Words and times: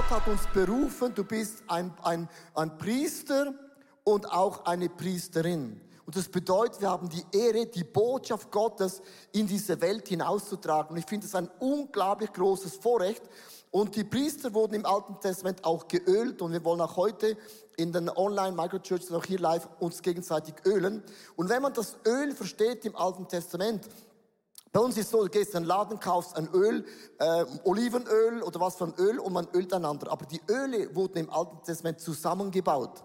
Gott 0.00 0.22
hat 0.22 0.28
uns 0.28 0.46
berufen, 0.54 1.14
du 1.14 1.24
bist 1.24 1.62
ein, 1.66 1.92
ein, 2.02 2.26
ein 2.54 2.78
Priester 2.78 3.52
und 4.02 4.32
auch 4.32 4.64
eine 4.64 4.88
Priesterin. 4.88 5.78
Und 6.06 6.16
das 6.16 6.26
bedeutet, 6.26 6.80
wir 6.80 6.88
haben 6.88 7.10
die 7.10 7.22
Ehre, 7.36 7.66
die 7.66 7.84
Botschaft 7.84 8.50
Gottes 8.50 9.02
in 9.32 9.46
diese 9.46 9.78
Welt 9.82 10.08
hinauszutragen. 10.08 10.92
Und 10.92 10.96
ich 10.96 11.04
finde 11.04 11.26
es 11.26 11.34
ein 11.34 11.50
unglaublich 11.58 12.32
großes 12.32 12.76
Vorrecht. 12.76 13.22
Und 13.70 13.94
die 13.94 14.04
Priester 14.04 14.54
wurden 14.54 14.72
im 14.72 14.86
Alten 14.86 15.20
Testament 15.20 15.62
auch 15.66 15.86
geölt 15.86 16.40
und 16.40 16.52
wir 16.52 16.64
wollen 16.64 16.80
auch 16.80 16.96
heute 16.96 17.36
in 17.76 17.92
den 17.92 18.08
Online 18.08 18.56
Microchurches 18.56 19.12
auch 19.12 19.26
hier 19.26 19.38
live 19.38 19.68
uns 19.80 20.00
gegenseitig 20.00 20.54
ölen. 20.64 21.02
Und 21.36 21.50
wenn 21.50 21.60
man 21.60 21.74
das 21.74 21.98
Öl 22.06 22.34
versteht 22.34 22.86
im 22.86 22.96
Alten 22.96 23.28
Testament, 23.28 23.86
bei 24.72 24.80
uns 24.80 24.96
ist 24.96 25.10
so, 25.10 25.22
du 25.22 25.28
gehst 25.28 25.54
in 25.54 25.62
den 25.62 25.66
Laden, 25.66 25.98
kaufst 25.98 26.36
ein 26.36 26.48
Öl, 26.52 26.84
äh, 27.18 27.44
Olivenöl 27.64 28.42
oder 28.42 28.60
was 28.60 28.76
für 28.76 28.84
ein 28.84 28.94
Öl 28.98 29.18
und 29.18 29.32
man 29.32 29.48
ölt 29.52 29.72
einander. 29.72 30.12
Aber 30.12 30.26
die 30.26 30.40
Öle 30.48 30.94
wurden 30.94 31.18
im 31.18 31.30
Alten 31.30 31.62
Testament 31.64 32.00
zusammengebaut. 32.00 33.02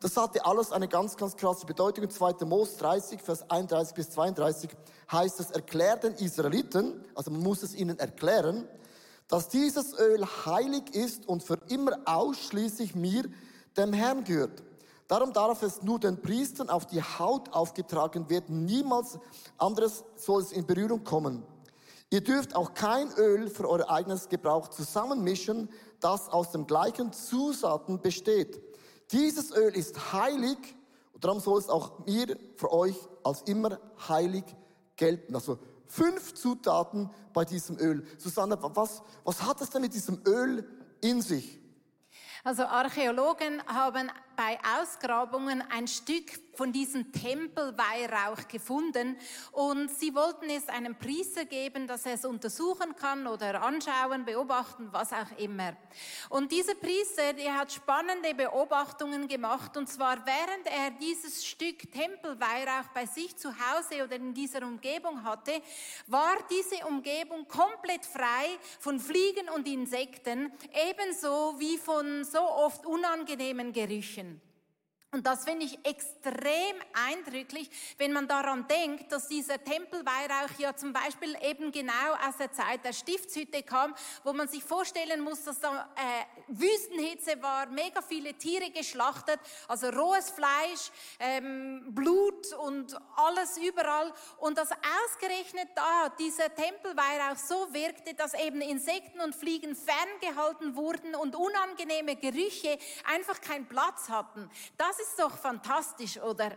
Das 0.00 0.14
hatte 0.18 0.44
alles 0.44 0.72
eine 0.72 0.88
ganz, 0.88 1.16
ganz 1.16 1.34
krasse 1.36 1.64
Bedeutung. 1.64 2.04
In 2.04 2.10
2. 2.10 2.44
Mose 2.44 2.76
30, 2.78 3.22
Vers 3.22 3.50
31 3.50 3.94
bis 3.94 4.10
32 4.10 4.70
heißt 5.10 5.40
es, 5.40 5.50
erklärt 5.52 6.04
den 6.04 6.14
Israeliten, 6.14 7.02
also 7.14 7.30
man 7.30 7.40
muss 7.40 7.62
es 7.62 7.74
ihnen 7.74 7.98
erklären, 7.98 8.68
dass 9.28 9.48
dieses 9.48 9.98
Öl 9.98 10.24
heilig 10.44 10.94
ist 10.94 11.26
und 11.26 11.42
für 11.42 11.58
immer 11.68 11.98
ausschließlich 12.04 12.94
mir, 12.94 13.24
dem 13.76 13.94
Herrn 13.94 14.24
gehört. 14.24 14.62
Darum 15.08 15.32
darf 15.32 15.62
es 15.62 15.82
nur 15.82 16.00
den 16.00 16.20
Priestern 16.20 16.68
auf 16.68 16.86
die 16.86 17.00
Haut 17.00 17.52
aufgetragen 17.52 18.28
werden. 18.28 18.64
Niemals 18.64 19.18
anderes 19.56 20.04
soll 20.16 20.42
es 20.42 20.52
in 20.52 20.66
Berührung 20.66 21.04
kommen. 21.04 21.44
Ihr 22.10 22.22
dürft 22.22 22.54
auch 22.54 22.74
kein 22.74 23.12
Öl 23.12 23.48
für 23.48 23.68
euer 23.68 23.88
eigenes 23.90 24.28
Gebrauch 24.28 24.68
zusammenmischen, 24.68 25.68
das 26.00 26.28
aus 26.28 26.52
dem 26.52 26.66
gleichen 26.66 27.12
Zusaten 27.12 28.00
besteht. 28.00 28.60
Dieses 29.12 29.52
Öl 29.52 29.74
ist 29.76 30.12
heilig 30.12 30.58
und 31.12 31.24
darum 31.24 31.40
soll 31.40 31.58
es 31.58 31.68
auch 31.68 32.04
mir 32.06 32.36
für 32.56 32.72
euch 32.72 32.96
als 33.24 33.42
immer 33.42 33.78
heilig 34.08 34.44
gelten. 34.96 35.34
Also 35.34 35.58
fünf 35.86 36.34
Zutaten 36.34 37.10
bei 37.32 37.44
diesem 37.44 37.78
Öl. 37.78 38.04
Susanne, 38.18 38.58
was, 38.60 39.02
was 39.24 39.42
hat 39.42 39.60
es 39.60 39.70
denn 39.70 39.82
mit 39.82 39.94
diesem 39.94 40.20
Öl 40.26 40.68
in 41.00 41.22
sich? 41.22 41.60
Also 42.44 42.64
Archäologen 42.64 43.62
haben 43.66 44.10
bei 44.36 44.58
Ausgrabungen 44.78 45.64
ein 45.70 45.88
Stück 45.88 46.38
von 46.54 46.72
diesem 46.72 47.12
Tempelweihrauch 47.12 48.48
gefunden 48.48 49.16
und 49.52 49.90
sie 49.90 50.14
wollten 50.14 50.48
es 50.48 50.68
einem 50.68 50.94
Priester 50.96 51.44
geben, 51.44 51.86
dass 51.86 52.06
er 52.06 52.14
es 52.14 52.24
untersuchen 52.24 52.96
kann 52.96 53.26
oder 53.26 53.62
anschauen, 53.62 54.24
beobachten, 54.24 54.88
was 54.90 55.12
auch 55.12 55.38
immer. 55.38 55.76
Und 56.28 56.52
dieser 56.52 56.74
Priester, 56.74 57.32
der 57.34 57.58
hat 57.58 57.72
spannende 57.72 58.34
Beobachtungen 58.34 59.28
gemacht 59.28 59.76
und 59.76 59.88
zwar 59.88 60.24
während 60.26 60.66
er 60.66 60.90
dieses 61.00 61.44
Stück 61.44 61.90
Tempelweihrauch 61.92 62.88
bei 62.94 63.06
sich 63.06 63.36
zu 63.36 63.50
Hause 63.50 64.04
oder 64.04 64.16
in 64.16 64.34
dieser 64.34 64.62
Umgebung 64.62 65.22
hatte, 65.24 65.52
war 66.06 66.36
diese 66.50 66.86
Umgebung 66.86 67.46
komplett 67.48 68.04
frei 68.04 68.58
von 68.80 68.98
Fliegen 68.98 69.48
und 69.54 69.68
Insekten, 69.68 70.52
ebenso 70.90 71.54
wie 71.58 71.78
von 71.78 72.24
so 72.24 72.40
oft 72.40 72.86
unangenehmen 72.86 73.72
Gerüchen. 73.72 74.25
Und 75.12 75.24
das 75.26 75.44
finde 75.44 75.64
ich 75.64 75.78
extrem 75.86 76.76
eindrücklich, 76.92 77.70
wenn 77.96 78.12
man 78.12 78.26
daran 78.26 78.66
denkt, 78.66 79.12
dass 79.12 79.28
dieser 79.28 79.62
Tempelweihrauch 79.62 80.58
ja 80.58 80.74
zum 80.74 80.92
Beispiel 80.92 81.36
eben 81.42 81.70
genau 81.70 82.12
aus 82.26 82.36
der 82.38 82.52
Zeit 82.52 82.84
der 82.84 82.92
Stiftshütte 82.92 83.62
kam, 83.62 83.94
wo 84.24 84.32
man 84.32 84.48
sich 84.48 84.64
vorstellen 84.64 85.20
muss, 85.20 85.44
dass 85.44 85.60
da 85.60 85.88
äh, 85.94 86.24
Wüstenhitze 86.48 87.40
war, 87.40 87.66
mega 87.66 88.02
viele 88.02 88.34
Tiere 88.34 88.70
geschlachtet, 88.70 89.38
also 89.68 89.88
rohes 89.88 90.30
Fleisch, 90.30 90.90
ähm, 91.20 91.94
Blut 91.94 92.52
und 92.54 92.96
alles 93.14 93.56
überall. 93.58 94.12
Und 94.38 94.58
dass 94.58 94.70
ausgerechnet 94.72 95.68
da 95.76 96.10
dieser 96.18 96.54
Tempelweihrauch 96.54 97.36
so 97.36 97.72
wirkte, 97.72 98.14
dass 98.14 98.34
eben 98.34 98.60
Insekten 98.60 99.20
und 99.20 99.34
Fliegen 99.34 99.76
ferngehalten 99.76 100.74
wurden 100.76 101.14
und 101.14 101.36
unangenehme 101.36 102.16
Gerüche 102.16 102.76
einfach 103.04 103.40
keinen 103.40 103.66
Platz 103.66 104.08
hatten. 104.08 104.50
Das 104.76 104.95
das 104.96 105.08
ist 105.08 105.18
doch 105.18 105.36
fantastisch, 105.36 106.18
oder? 106.18 106.56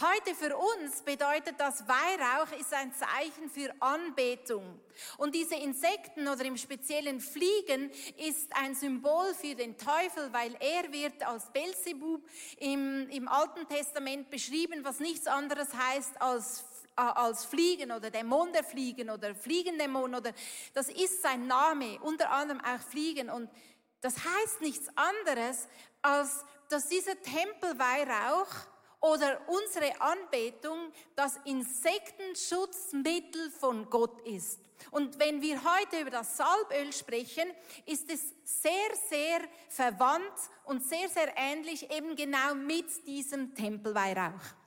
Heute 0.00 0.34
für 0.34 0.56
uns 0.56 1.02
bedeutet 1.02 1.54
das 1.58 1.86
Weihrauch 1.86 2.50
ist 2.58 2.72
ein 2.74 2.92
Zeichen 2.92 3.48
für 3.48 3.72
Anbetung. 3.78 4.80
Und 5.18 5.34
diese 5.34 5.54
Insekten 5.54 6.26
oder 6.26 6.44
im 6.44 6.56
speziellen 6.56 7.20
Fliegen 7.20 7.90
ist 8.16 8.50
ein 8.56 8.74
Symbol 8.74 9.34
für 9.34 9.54
den 9.54 9.76
Teufel, 9.76 10.32
weil 10.32 10.56
er 10.58 10.92
wird 10.92 11.24
als 11.24 11.52
Belzebub 11.52 12.22
im, 12.58 13.08
im 13.10 13.28
Alten 13.28 13.68
Testament 13.68 14.30
beschrieben, 14.30 14.82
was 14.82 14.98
nichts 14.98 15.26
anderes 15.26 15.68
heißt 15.74 16.20
als 16.20 16.64
äh, 16.96 17.02
als 17.02 17.44
Fliegen 17.44 17.92
oder 17.92 18.10
Dämon 18.10 18.52
der 18.52 18.64
Fliegen 18.64 19.10
oder 19.10 19.34
Fliegendämon 19.34 20.14
oder 20.14 20.32
das 20.74 20.88
ist 20.88 21.22
sein 21.22 21.46
Name, 21.46 22.00
unter 22.00 22.30
anderem 22.30 22.60
auch 22.64 22.80
Fliegen 22.80 23.30
und 23.30 23.48
das 24.00 24.16
heißt 24.16 24.60
nichts 24.60 24.88
anderes 24.96 25.68
als 26.02 26.44
dass 26.68 26.88
dieser 26.88 27.22
Tempelweihrauch 27.22 28.48
oder 29.00 29.40
unsere 29.48 30.00
Anbetung 30.00 30.92
das 31.14 31.38
Insektenschutzmittel 31.44 33.50
von 33.50 33.88
Gott 33.90 34.26
ist. 34.26 34.58
Und 34.90 35.18
wenn 35.18 35.42
wir 35.42 35.62
heute 35.64 36.00
über 36.00 36.10
das 36.10 36.36
Salböl 36.36 36.92
sprechen, 36.92 37.48
ist 37.86 38.10
es 38.10 38.34
sehr, 38.44 38.94
sehr 39.08 39.40
verwandt 39.68 40.22
und 40.64 40.84
sehr, 40.84 41.08
sehr 41.08 41.32
ähnlich 41.36 41.90
eben 41.90 42.14
genau 42.16 42.54
mit 42.54 43.06
diesem 43.06 43.54
Tempelweihrauch. 43.54 44.57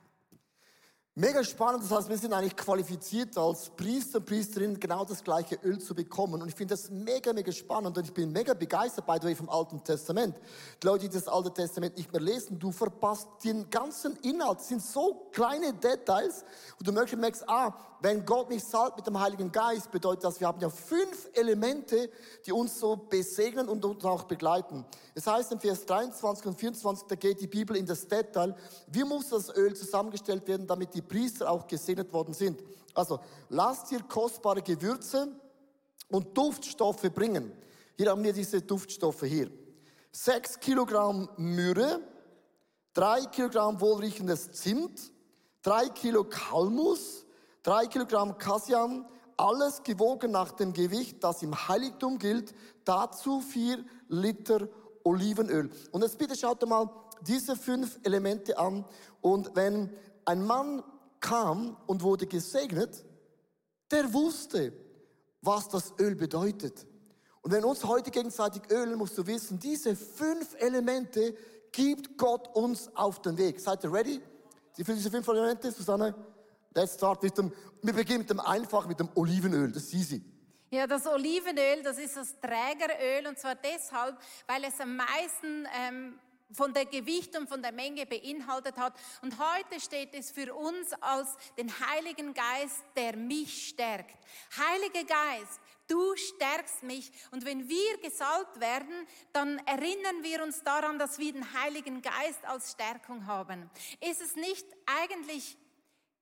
Mega 1.14 1.44
spannend, 1.44 1.84
das 1.84 1.90
heißt, 1.90 2.08
wir 2.08 2.16
sind 2.16 2.32
eigentlich 2.32 2.56
qualifiziert 2.56 3.36
als 3.36 3.68
Priester 3.68 4.16
und 4.16 4.24
Priesterin 4.24 4.80
genau 4.80 5.04
das 5.04 5.22
gleiche 5.22 5.58
Öl 5.62 5.78
zu 5.78 5.94
bekommen. 5.94 6.40
Und 6.40 6.48
ich 6.48 6.54
finde 6.54 6.72
das 6.72 6.88
mega, 6.88 7.34
mega 7.34 7.52
spannend 7.52 7.98
und 7.98 8.06
ich 8.06 8.14
bin 8.14 8.32
mega 8.32 8.54
begeistert, 8.54 9.04
by 9.04 9.18
the 9.20 9.26
way, 9.26 9.34
vom 9.34 9.50
Alten 9.50 9.84
Testament. 9.84 10.34
Die 10.82 10.86
Leute, 10.86 11.10
die 11.10 11.14
das 11.14 11.28
Alte 11.28 11.52
Testament 11.52 11.98
nicht 11.98 12.10
mehr 12.10 12.22
lesen, 12.22 12.58
du 12.58 12.72
verpasst 12.72 13.28
den 13.44 13.68
ganzen 13.68 14.16
Inhalt. 14.22 14.60
Es 14.60 14.68
sind 14.68 14.82
so 14.82 15.28
kleine 15.32 15.74
Details 15.74 16.46
und 16.78 16.88
du 16.88 16.92
merkst, 16.92 17.46
ah, 17.46 17.74
wenn 18.02 18.24
Gott 18.24 18.48
mich 18.48 18.64
salbt 18.64 18.96
mit 18.96 19.06
dem 19.06 19.20
Heiligen 19.20 19.52
Geist, 19.52 19.90
bedeutet 19.90 20.24
das, 20.24 20.40
wir 20.40 20.48
haben 20.48 20.60
ja 20.60 20.70
fünf 20.70 21.28
Elemente, 21.34 22.10
die 22.44 22.52
uns 22.52 22.80
so 22.80 22.96
besegnen 22.96 23.68
und 23.68 23.84
uns 23.84 24.04
auch 24.04 24.24
begleiten. 24.24 24.84
Es 25.14 25.26
heißt 25.26 25.52
in 25.52 25.60
Vers 25.60 25.86
23 25.86 26.46
und 26.46 26.58
24, 26.58 27.06
da 27.06 27.14
geht 27.14 27.40
die 27.40 27.46
Bibel 27.46 27.76
in 27.76 27.86
das 27.86 28.08
Detail, 28.08 28.56
wie 28.88 29.04
muss 29.04 29.28
das 29.28 29.54
Öl 29.54 29.74
zusammengestellt 29.74 30.48
werden, 30.48 30.66
damit 30.66 30.94
die 30.94 31.01
die 31.02 31.08
Priester 31.08 31.50
auch 31.50 31.66
gesegnet 31.66 32.12
worden 32.12 32.34
sind. 32.34 32.62
Also 32.94 33.20
lasst 33.48 33.90
ihr 33.92 34.02
kostbare 34.02 34.62
Gewürze 34.62 35.28
und 36.08 36.36
Duftstoffe 36.36 37.10
bringen. 37.14 37.52
Hier 37.96 38.10
haben 38.10 38.22
wir 38.22 38.32
diese 38.32 38.60
Duftstoffe 38.60 39.24
hier. 39.24 39.50
Sechs 40.10 40.60
Kilogramm 40.60 41.28
Myrrhe, 41.36 42.00
drei 42.92 43.24
Kilogramm 43.26 43.80
wohlriechendes 43.80 44.52
Zimt, 44.52 45.12
drei 45.62 45.88
Kilo 45.88 46.24
Kalmus, 46.24 47.26
drei 47.62 47.86
Kilogramm 47.86 48.36
Kasian, 48.36 49.06
alles 49.36 49.82
gewogen 49.82 50.30
nach 50.30 50.52
dem 50.52 50.72
Gewicht, 50.72 51.24
das 51.24 51.42
im 51.42 51.68
Heiligtum 51.68 52.18
gilt, 52.18 52.54
dazu 52.84 53.40
vier 53.40 53.84
Liter 54.08 54.68
Olivenöl. 55.04 55.70
Und 55.90 56.02
jetzt 56.02 56.18
bitte 56.18 56.36
schaut 56.36 56.66
mal 56.68 56.90
diese 57.22 57.56
fünf 57.56 57.98
Elemente 58.02 58.58
an. 58.58 58.84
Und 59.20 59.54
wenn 59.54 59.90
ein 60.24 60.44
Mann 60.44 60.82
kam 61.22 61.78
und 61.86 62.02
wurde 62.02 62.26
gesegnet, 62.26 63.02
der 63.90 64.12
wusste, 64.12 64.74
was 65.40 65.68
das 65.68 65.94
Öl 65.98 66.14
bedeutet. 66.14 66.86
Und 67.40 67.52
wenn 67.52 67.64
uns 67.64 67.84
heute 67.84 68.10
gegenseitig 68.10 68.62
ölen, 68.70 68.96
musst 68.96 69.16
du 69.16 69.26
wissen, 69.26 69.58
diese 69.58 69.96
fünf 69.96 70.54
Elemente 70.58 71.34
gibt 71.72 72.18
Gott 72.18 72.48
uns 72.54 72.94
auf 72.94 73.22
den 73.22 73.38
Weg. 73.38 73.58
Seid 73.58 73.82
ihr 73.84 73.92
ready? 73.92 74.20
Diese 74.76 75.10
fünf 75.10 75.26
Elemente, 75.26 75.72
Susanne? 75.72 76.14
Let's 76.74 76.94
start 76.94 77.22
mit 77.22 77.36
dem, 77.36 77.52
wir 77.82 77.92
beginnen 77.92 78.20
mit 78.20 78.30
dem 78.30 78.40
einfach, 78.40 78.86
mit 78.86 79.00
dem 79.00 79.08
Olivenöl. 79.14 79.72
Das 79.72 79.84
ist 79.84 79.94
easy. 79.94 80.22
Ja, 80.70 80.86
das 80.86 81.06
Olivenöl, 81.06 81.82
das 81.82 81.98
ist 81.98 82.16
das 82.16 82.40
Trägeröl 82.40 83.26
und 83.26 83.38
zwar 83.38 83.56
deshalb, 83.56 84.16
weil 84.46 84.64
es 84.64 84.80
am 84.80 84.96
meisten 84.96 85.66
ähm, 85.78 86.18
von 86.54 86.72
der 86.72 86.86
Gewicht 86.86 87.36
und 87.36 87.48
von 87.48 87.62
der 87.62 87.72
Menge 87.72 88.06
beinhaltet 88.06 88.76
hat. 88.76 88.94
Und 89.22 89.36
heute 89.38 89.80
steht 89.80 90.14
es 90.14 90.30
für 90.30 90.54
uns 90.54 90.92
als 91.00 91.36
den 91.56 91.70
Heiligen 91.80 92.34
Geist, 92.34 92.84
der 92.96 93.16
mich 93.16 93.68
stärkt. 93.68 94.16
Heiliger 94.56 95.04
Geist, 95.04 95.60
du 95.88 96.16
stärkst 96.16 96.82
mich. 96.82 97.12
Und 97.30 97.44
wenn 97.44 97.68
wir 97.68 97.98
gesalbt 97.98 98.60
werden, 98.60 99.06
dann 99.32 99.58
erinnern 99.66 100.22
wir 100.22 100.42
uns 100.42 100.62
daran, 100.62 100.98
dass 100.98 101.18
wir 101.18 101.32
den 101.32 101.52
Heiligen 101.60 102.02
Geist 102.02 102.44
als 102.44 102.72
Stärkung 102.72 103.26
haben. 103.26 103.70
Ist 104.00 104.20
es 104.20 104.36
nicht 104.36 104.66
eigentlich 104.86 105.56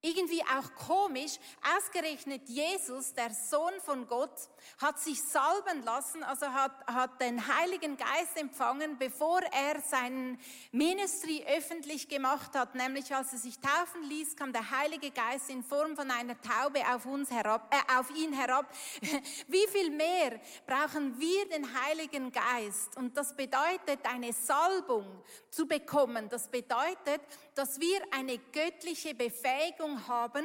irgendwie 0.02 0.43
auch 0.43 0.75
komisch, 0.87 1.38
ausgerechnet 1.76 2.49
Jesus, 2.49 3.12
der 3.12 3.31
Sohn 3.31 3.75
von 3.85 4.06
Gott, 4.06 4.49
hat 4.81 4.99
sich 4.99 5.23
salben 5.23 5.82
lassen, 5.85 6.23
also 6.23 6.47
hat, 6.47 6.73
hat 6.87 7.20
den 7.20 7.47
Heiligen 7.47 7.97
Geist 7.97 8.37
empfangen, 8.37 8.99
bevor 8.99 9.41
er 9.43 9.81
sein 9.82 10.38
Ministry 10.73 11.44
öffentlich 11.47 12.08
gemacht 12.08 12.55
hat, 12.55 12.75
nämlich 12.75 13.14
als 13.14 13.32
er 13.32 13.38
sich 13.38 13.58
taufen 13.58 14.02
ließ, 14.08 14.37
kam 14.37 14.52
der 14.52 14.70
Heilige 14.70 15.11
Geist 15.11 15.50
in 15.50 15.62
Form 15.62 15.97
von 15.97 16.11
einer 16.11 16.41
Taube 16.41 16.81
auf 16.94 17.05
uns 17.06 17.31
herab, 17.31 17.75
äh, 17.75 17.99
auf 17.99 18.11
ihn 18.11 18.32
herab. 18.32 18.73
Wie 19.49 19.67
viel 19.69 19.91
mehr 19.91 20.41
brauchen 20.67 21.19
wir 21.19 21.49
den 21.49 21.67
Heiligen 21.82 22.32
Geist? 22.32 22.97
Und 22.97 23.17
das 23.17 23.37
bedeutet 23.37 24.00
eine 24.05 24.32
Salbung 24.32 25.06
zu 25.50 25.67
bekommen. 25.67 26.29
Das 26.29 26.49
bedeutet, 26.49 27.20
dass 27.55 27.81
wir 27.81 28.00
eine 28.11 28.38
göttliche 28.38 29.14
Befähigung 29.14 30.06
haben, 30.06 30.44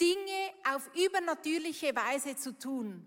Dinge 0.00 0.50
auf 0.74 0.88
übernatürliche 0.94 1.94
Weise 1.94 2.36
zu 2.36 2.58
tun. 2.58 3.06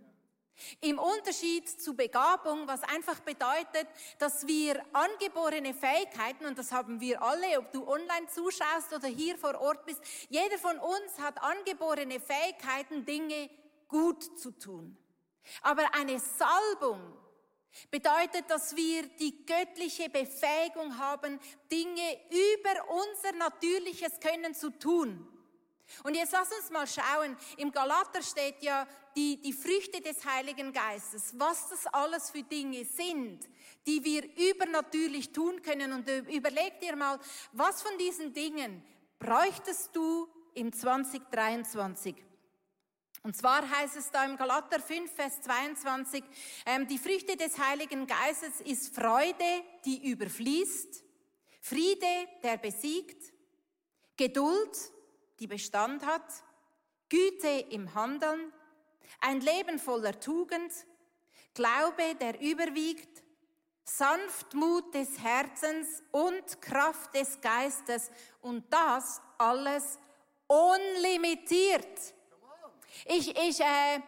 Im 0.80 1.00
Unterschied 1.00 1.68
zu 1.68 1.96
Begabung, 1.96 2.68
was 2.68 2.82
einfach 2.84 3.20
bedeutet, 3.20 3.88
dass 4.20 4.48
wir 4.48 4.82
angeborene 4.94 5.74
Fähigkeiten, 5.74 6.46
und 6.46 6.58
das 6.58 6.72
haben 6.72 7.02
wir 7.02 7.22
alle, 7.22 7.60
ob 7.60 7.74
du 7.74 7.86
online 7.86 8.28
zuschaust 8.34 8.94
oder 8.94 9.08
hier 9.08 9.38
vor 9.38 9.60
Ort 9.60 9.86
bist, 9.86 10.02
jeder 10.30 10.58
von 10.58 10.80
uns 10.80 11.20
hat 11.20 11.42
angeborene 11.44 12.22
Fähigkeiten, 12.22 13.06
Dinge 13.06 13.50
gut 13.90 14.40
zu 14.40 14.52
tun. 14.52 14.98
Aber 15.62 15.94
eine 15.94 16.20
Salbung 16.20 17.02
bedeutet, 17.92 18.50
dass 18.50 18.76
wir 18.76 19.04
die 19.20 19.46
göttliche 19.46 20.10
Befähigung 20.10 20.98
haben, 20.98 21.40
Dinge 21.72 22.20
über 22.30 22.90
unser 22.90 23.38
natürliches 23.38 24.20
Können 24.20 24.54
zu 24.54 24.70
tun. 24.72 25.28
Und 26.04 26.16
jetzt 26.16 26.34
lass 26.34 26.52
uns 26.52 26.72
mal 26.72 26.88
schauen. 26.88 27.38
Im 27.58 27.72
Galater 27.72 28.22
steht 28.22 28.62
ja 28.62 28.88
die, 29.16 29.42
die 29.42 29.54
Früchte 29.54 30.02
des 30.02 30.26
Heiligen 30.26 30.74
Geistes, 30.74 31.34
was 31.38 31.70
das 31.70 31.86
alles 31.88 32.32
für 32.32 32.44
Dinge 32.44 32.84
sind, 32.86 33.48
die 33.86 34.04
wir 34.04 34.24
übernatürlich 34.52 35.32
tun 35.32 35.62
können. 35.62 35.94
Und 35.94 36.08
überleg 36.08 36.80
dir 36.80 36.96
mal, 36.96 37.20
was 37.52 37.82
von 37.82 37.98
diesen 37.98 38.34
Dingen 38.34 38.84
bräuchtest 39.20 39.96
du 39.96 40.28
im 40.54 40.74
2023? 40.74 42.16
Und 43.26 43.36
zwar 43.36 43.68
heißt 43.68 43.96
es 43.96 44.12
da 44.12 44.24
im 44.24 44.38
Galater 44.38 44.80
5, 44.80 45.12
Vers 45.12 45.42
22, 45.42 46.24
ähm, 46.68 46.88
die 46.88 47.00
Früchte 47.00 47.36
des 47.36 47.58
Heiligen 47.58 48.06
Geistes 48.06 48.62
ist 48.62 48.94
Freude, 48.94 49.64
die 49.84 50.12
überfließt, 50.12 51.04
Friede, 51.60 52.28
der 52.44 52.58
besiegt, 52.58 53.34
Geduld, 54.16 54.78
die 55.40 55.48
Bestand 55.48 56.06
hat, 56.06 56.22
Güte 57.10 57.66
im 57.72 57.96
Handeln, 57.96 58.54
ein 59.22 59.42
Leben 59.42 59.80
voller 59.80 60.20
Tugend, 60.20 60.72
Glaube, 61.56 62.14
der 62.22 62.40
überwiegt, 62.40 63.24
Sanftmut 63.86 64.94
des 64.94 65.18
Herzens 65.18 66.04
und 66.12 66.62
Kraft 66.62 67.16
des 67.16 67.42
Geistes 67.42 68.12
und 68.42 68.72
das 68.72 69.20
alles 69.40 69.98
unlimitiert. 70.46 72.15
Ich, 73.06 73.36
ich 73.38 73.60
äh, 73.60 74.00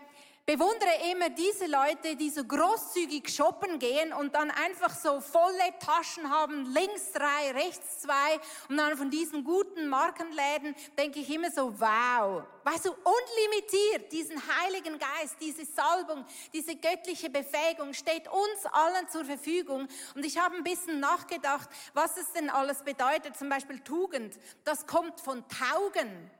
bewundere 0.48 1.12
immer 1.12 1.30
diese 1.30 1.66
Leute, 1.66 2.16
die 2.16 2.30
so 2.30 2.42
großzügig 2.42 3.28
shoppen 3.28 3.80
gehen 3.80 4.14
und 4.14 4.34
dann 4.34 4.50
einfach 4.50 4.96
so 4.96 5.20
volle 5.20 5.78
Taschen 5.78 6.30
haben, 6.30 6.66
links 6.72 7.12
drei, 7.12 7.52
rechts 7.52 8.00
zwei 8.00 8.40
und 8.70 8.78
dann 8.78 8.96
von 8.96 9.10
diesen 9.10 9.44
guten 9.44 9.90
Markenläden 9.90 10.74
denke 10.98 11.20
ich 11.20 11.30
immer 11.30 11.52
so, 11.52 11.78
wow. 11.78 12.44
Weißt 12.64 12.86
du, 12.86 12.92
unlimitiert 12.92 14.10
diesen 14.14 14.42
Heiligen 14.58 14.98
Geist, 14.98 15.36
diese 15.42 15.66
Salbung, 15.66 16.26
diese 16.54 16.78
göttliche 16.78 17.30
Befähigung 17.30 17.94
steht 17.94 18.30
uns 18.30 18.66
allen 18.72 19.10
zur 19.10 19.26
Verfügung. 19.26 19.88
Und 20.16 20.26
ich 20.26 20.38
habe 20.38 20.56
ein 20.56 20.64
bisschen 20.64 21.02
nachgedacht, 21.02 21.70
was 21.94 22.16
es 22.16 22.32
denn 22.32 22.50
alles 22.50 22.84
bedeutet. 22.84 23.38
Zum 23.38 23.50
Beispiel 23.50 23.82
Tugend, 23.82 24.40
das 24.64 24.88
kommt 24.88 25.20
von 25.20 25.44
Taugen. 25.50 26.32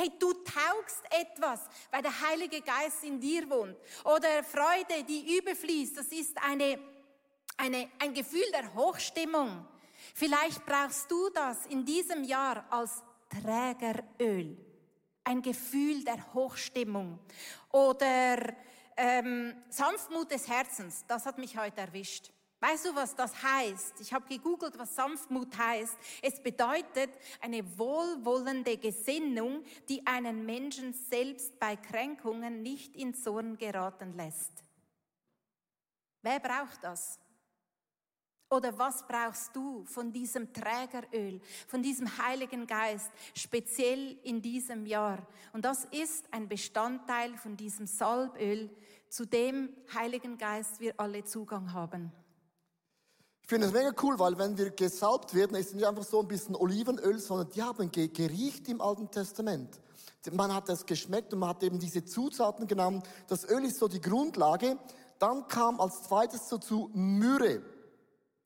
Hey, 0.00 0.12
du 0.16 0.32
taugst 0.32 1.02
etwas, 1.10 1.58
weil 1.90 2.02
der 2.02 2.20
Heilige 2.28 2.60
Geist 2.60 3.02
in 3.02 3.18
dir 3.18 3.50
wohnt. 3.50 3.76
Oder 4.04 4.44
Freude, 4.44 5.02
die 5.02 5.36
überfließt, 5.38 5.98
das 5.98 6.06
ist 6.12 6.40
eine, 6.40 6.78
eine, 7.56 7.88
ein 7.98 8.14
Gefühl 8.14 8.48
der 8.52 8.72
Hochstimmung. 8.74 9.66
Vielleicht 10.14 10.64
brauchst 10.64 11.10
du 11.10 11.30
das 11.30 11.66
in 11.66 11.84
diesem 11.84 12.22
Jahr 12.22 12.64
als 12.70 13.02
Trägeröl. 13.28 14.56
Ein 15.24 15.42
Gefühl 15.42 16.04
der 16.04 16.32
Hochstimmung. 16.32 17.18
Oder 17.72 18.54
ähm, 18.96 19.52
Sanftmut 19.68 20.30
des 20.30 20.46
Herzens, 20.46 21.04
das 21.08 21.26
hat 21.26 21.38
mich 21.38 21.58
heute 21.58 21.80
erwischt. 21.80 22.30
Weißt 22.60 22.86
du, 22.86 22.94
was 22.94 23.14
das 23.14 23.40
heißt? 23.40 24.00
Ich 24.00 24.12
habe 24.12 24.26
gegoogelt, 24.26 24.76
was 24.78 24.96
Sanftmut 24.96 25.56
heißt. 25.56 25.96
Es 26.22 26.42
bedeutet 26.42 27.10
eine 27.40 27.62
wohlwollende 27.78 28.76
Gesinnung, 28.76 29.62
die 29.88 30.04
einen 30.04 30.44
Menschen 30.44 30.92
selbst 30.92 31.58
bei 31.60 31.76
Kränkungen 31.76 32.62
nicht 32.62 32.96
in 32.96 33.14
Zorn 33.14 33.56
geraten 33.58 34.12
lässt. 34.14 34.64
Wer 36.22 36.40
braucht 36.40 36.82
das? 36.82 37.20
Oder 38.50 38.76
was 38.76 39.06
brauchst 39.06 39.54
du 39.54 39.84
von 39.84 40.10
diesem 40.10 40.52
Trägeröl, 40.52 41.40
von 41.68 41.82
diesem 41.82 42.18
Heiligen 42.18 42.66
Geist, 42.66 43.12
speziell 43.34 44.18
in 44.24 44.40
diesem 44.40 44.86
Jahr? 44.86 45.24
Und 45.52 45.64
das 45.64 45.84
ist 45.84 46.32
ein 46.32 46.48
Bestandteil 46.48 47.36
von 47.36 47.56
diesem 47.56 47.86
Salböl, 47.86 48.74
zu 49.10 49.26
dem 49.26 49.68
Heiligen 49.94 50.38
Geist 50.38 50.80
wir 50.80 50.98
alle 50.98 51.24
Zugang 51.24 51.72
haben. 51.72 52.10
Ich 53.48 53.50
finde 53.50 53.66
es 53.68 53.72
mega 53.72 53.92
cool, 54.02 54.18
weil 54.18 54.36
wenn 54.36 54.58
wir 54.58 54.68
gesalbt 54.68 55.32
werden, 55.32 55.56
ist 55.56 55.68
es 55.68 55.74
nicht 55.74 55.86
einfach 55.86 56.04
so 56.04 56.20
ein 56.20 56.28
bisschen 56.28 56.54
Olivenöl, 56.54 57.18
sondern 57.18 57.48
die 57.48 57.62
haben 57.62 57.90
geriecht 57.90 58.68
im 58.68 58.82
Alten 58.82 59.10
Testament. 59.10 59.80
Man 60.32 60.54
hat 60.54 60.68
es 60.68 60.84
geschmeckt 60.84 61.32
und 61.32 61.38
man 61.38 61.48
hat 61.48 61.62
eben 61.62 61.78
diese 61.78 62.04
Zutaten 62.04 62.66
genommen. 62.66 63.02
Das 63.26 63.48
Öl 63.48 63.64
ist 63.64 63.78
so 63.78 63.88
die 63.88 64.02
Grundlage. 64.02 64.76
Dann 65.18 65.48
kam 65.48 65.80
als 65.80 66.02
zweites 66.02 66.46
dazu 66.48 66.90
Myrrhe. 66.92 67.62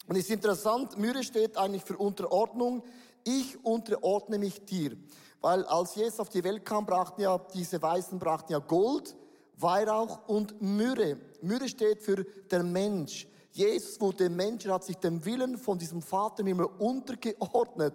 Und 0.07 0.15
es 0.15 0.27
ist 0.27 0.31
interessant, 0.31 0.97
Myrrhe 0.97 1.25
steht 1.25 1.57
eigentlich 1.57 1.83
für 1.83 1.97
Unterordnung. 1.97 2.85
Ich 3.25 3.65
unterordne 3.65 4.39
mich 4.39 4.65
dir. 4.67 4.97
Weil 5.41 5.65
als 5.65 5.97
Jesus 5.97 6.21
auf 6.21 6.29
die 6.29 6.45
Welt 6.45 6.65
kam, 6.65 6.87
brachten 6.87 7.23
ja 7.23 7.39
diese 7.53 7.83
Weißen 7.83 8.21
brachten 8.21 8.53
ja 8.53 8.61
Gold, 8.61 9.17
Weihrauch 9.57 10.29
und 10.29 10.63
Myrrhe. 10.63 11.19
Myrrhe 11.41 11.69
steht 11.69 12.03
für 12.03 12.25
der 12.53 12.63
Mensch. 12.63 13.27
Jesus 13.53 14.01
wurde 14.01 14.31
Mensch, 14.31 14.67
hat 14.67 14.85
sich 14.85 14.97
dem 14.97 15.25
Willen 15.25 15.59
von 15.59 15.79
diesem 15.79 16.03
Vater 16.03 16.41
im 16.41 16.47
Himmel 16.49 16.69
untergeordnet. 16.79 17.95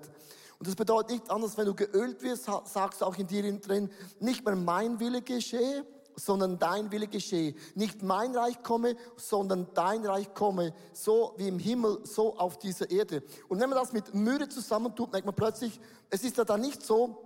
Und 0.60 0.68
das 0.68 0.76
bedeutet 0.76 1.12
nicht 1.12 1.30
anders, 1.30 1.58
wenn 1.58 1.66
du 1.66 1.76
geölt 1.76 2.22
wirst, 2.24 2.46
sagst 2.66 3.02
du 3.02 3.06
auch 3.06 3.16
in 3.18 3.28
dir 3.28 3.60
drin, 3.60 3.92
nicht 4.20 4.46
mehr 4.46 4.56
mein 4.56 5.00
Wille 5.00 5.22
geschehe, 5.22 5.86
sondern 6.16 6.58
dein 6.58 6.92
Wille 6.92 7.08
geschehe. 7.08 7.54
Nicht 7.76 8.02
mein 8.02 8.36
Reich 8.36 8.62
komme, 8.64 8.96
sondern 9.16 9.68
dein 9.74 10.06
Reich 10.06 10.34
komme. 10.34 10.74
So 10.94 11.34
wie 11.38 11.48
im 11.48 11.60
Himmel, 11.60 12.00
so 12.04 12.36
auf 12.38 12.58
dieser 12.58 12.90
Erde. 12.90 13.24
Und 13.48 13.60
wenn 13.60 13.70
man 13.70 13.78
das 13.78 13.94
mit 13.94 14.14
Mühe 14.14 14.50
zusammentut, 14.50 15.12
merkt 15.12 15.28
man 15.28 15.36
plötzlich, 15.36 15.80
es 16.10 16.24
ist 16.24 16.38
ja 16.38 16.44
dann 16.44 16.62
nicht 16.62 16.84
so, 16.84 17.24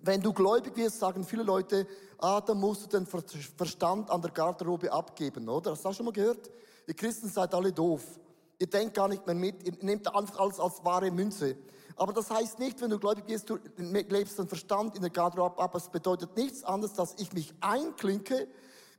wenn 0.00 0.20
du 0.20 0.32
gläubig 0.32 0.76
wirst, 0.76 0.98
sagen 0.98 1.24
viele 1.24 1.42
Leute, 1.42 1.86
ah, 2.18 2.40
dann 2.40 2.58
musst 2.58 2.84
du 2.84 2.98
den 2.98 3.06
Verstand 3.06 4.10
an 4.10 4.22
der 4.22 4.30
Garderobe 4.30 4.90
abgeben, 4.90 5.48
oder? 5.48 5.72
Hast 5.72 5.84
du 5.84 5.88
das 5.88 5.96
schon 5.96 6.06
mal 6.06 6.12
gehört? 6.12 6.50
Ihr 6.86 6.94
Christen 6.94 7.28
seid 7.28 7.54
alle 7.54 7.72
doof. 7.72 8.02
Ihr 8.58 8.66
denkt 8.66 8.94
gar 8.94 9.08
nicht 9.08 9.26
mehr 9.26 9.34
mit. 9.34 9.62
Ihr 9.64 9.72
nehmt 9.80 10.12
einfach 10.14 10.38
alles 10.38 10.60
als 10.60 10.84
wahre 10.84 11.10
Münze. 11.10 11.56
Aber 11.96 12.12
das 12.12 12.30
heißt 12.30 12.58
nicht, 12.58 12.80
wenn 12.80 12.90
du 12.90 12.98
gläubig 12.98 13.24
bist, 13.26 13.50
du 13.50 13.58
lebst 13.76 14.38
den 14.38 14.48
Verstand 14.48 14.96
in 14.96 15.02
der 15.02 15.10
Garderobe 15.10 15.60
ab. 15.60 15.74
Es 15.74 15.88
bedeutet 15.88 16.36
nichts 16.36 16.64
anderes, 16.64 16.94
dass 16.94 17.14
ich 17.18 17.32
mich 17.32 17.52
einklinke 17.60 18.48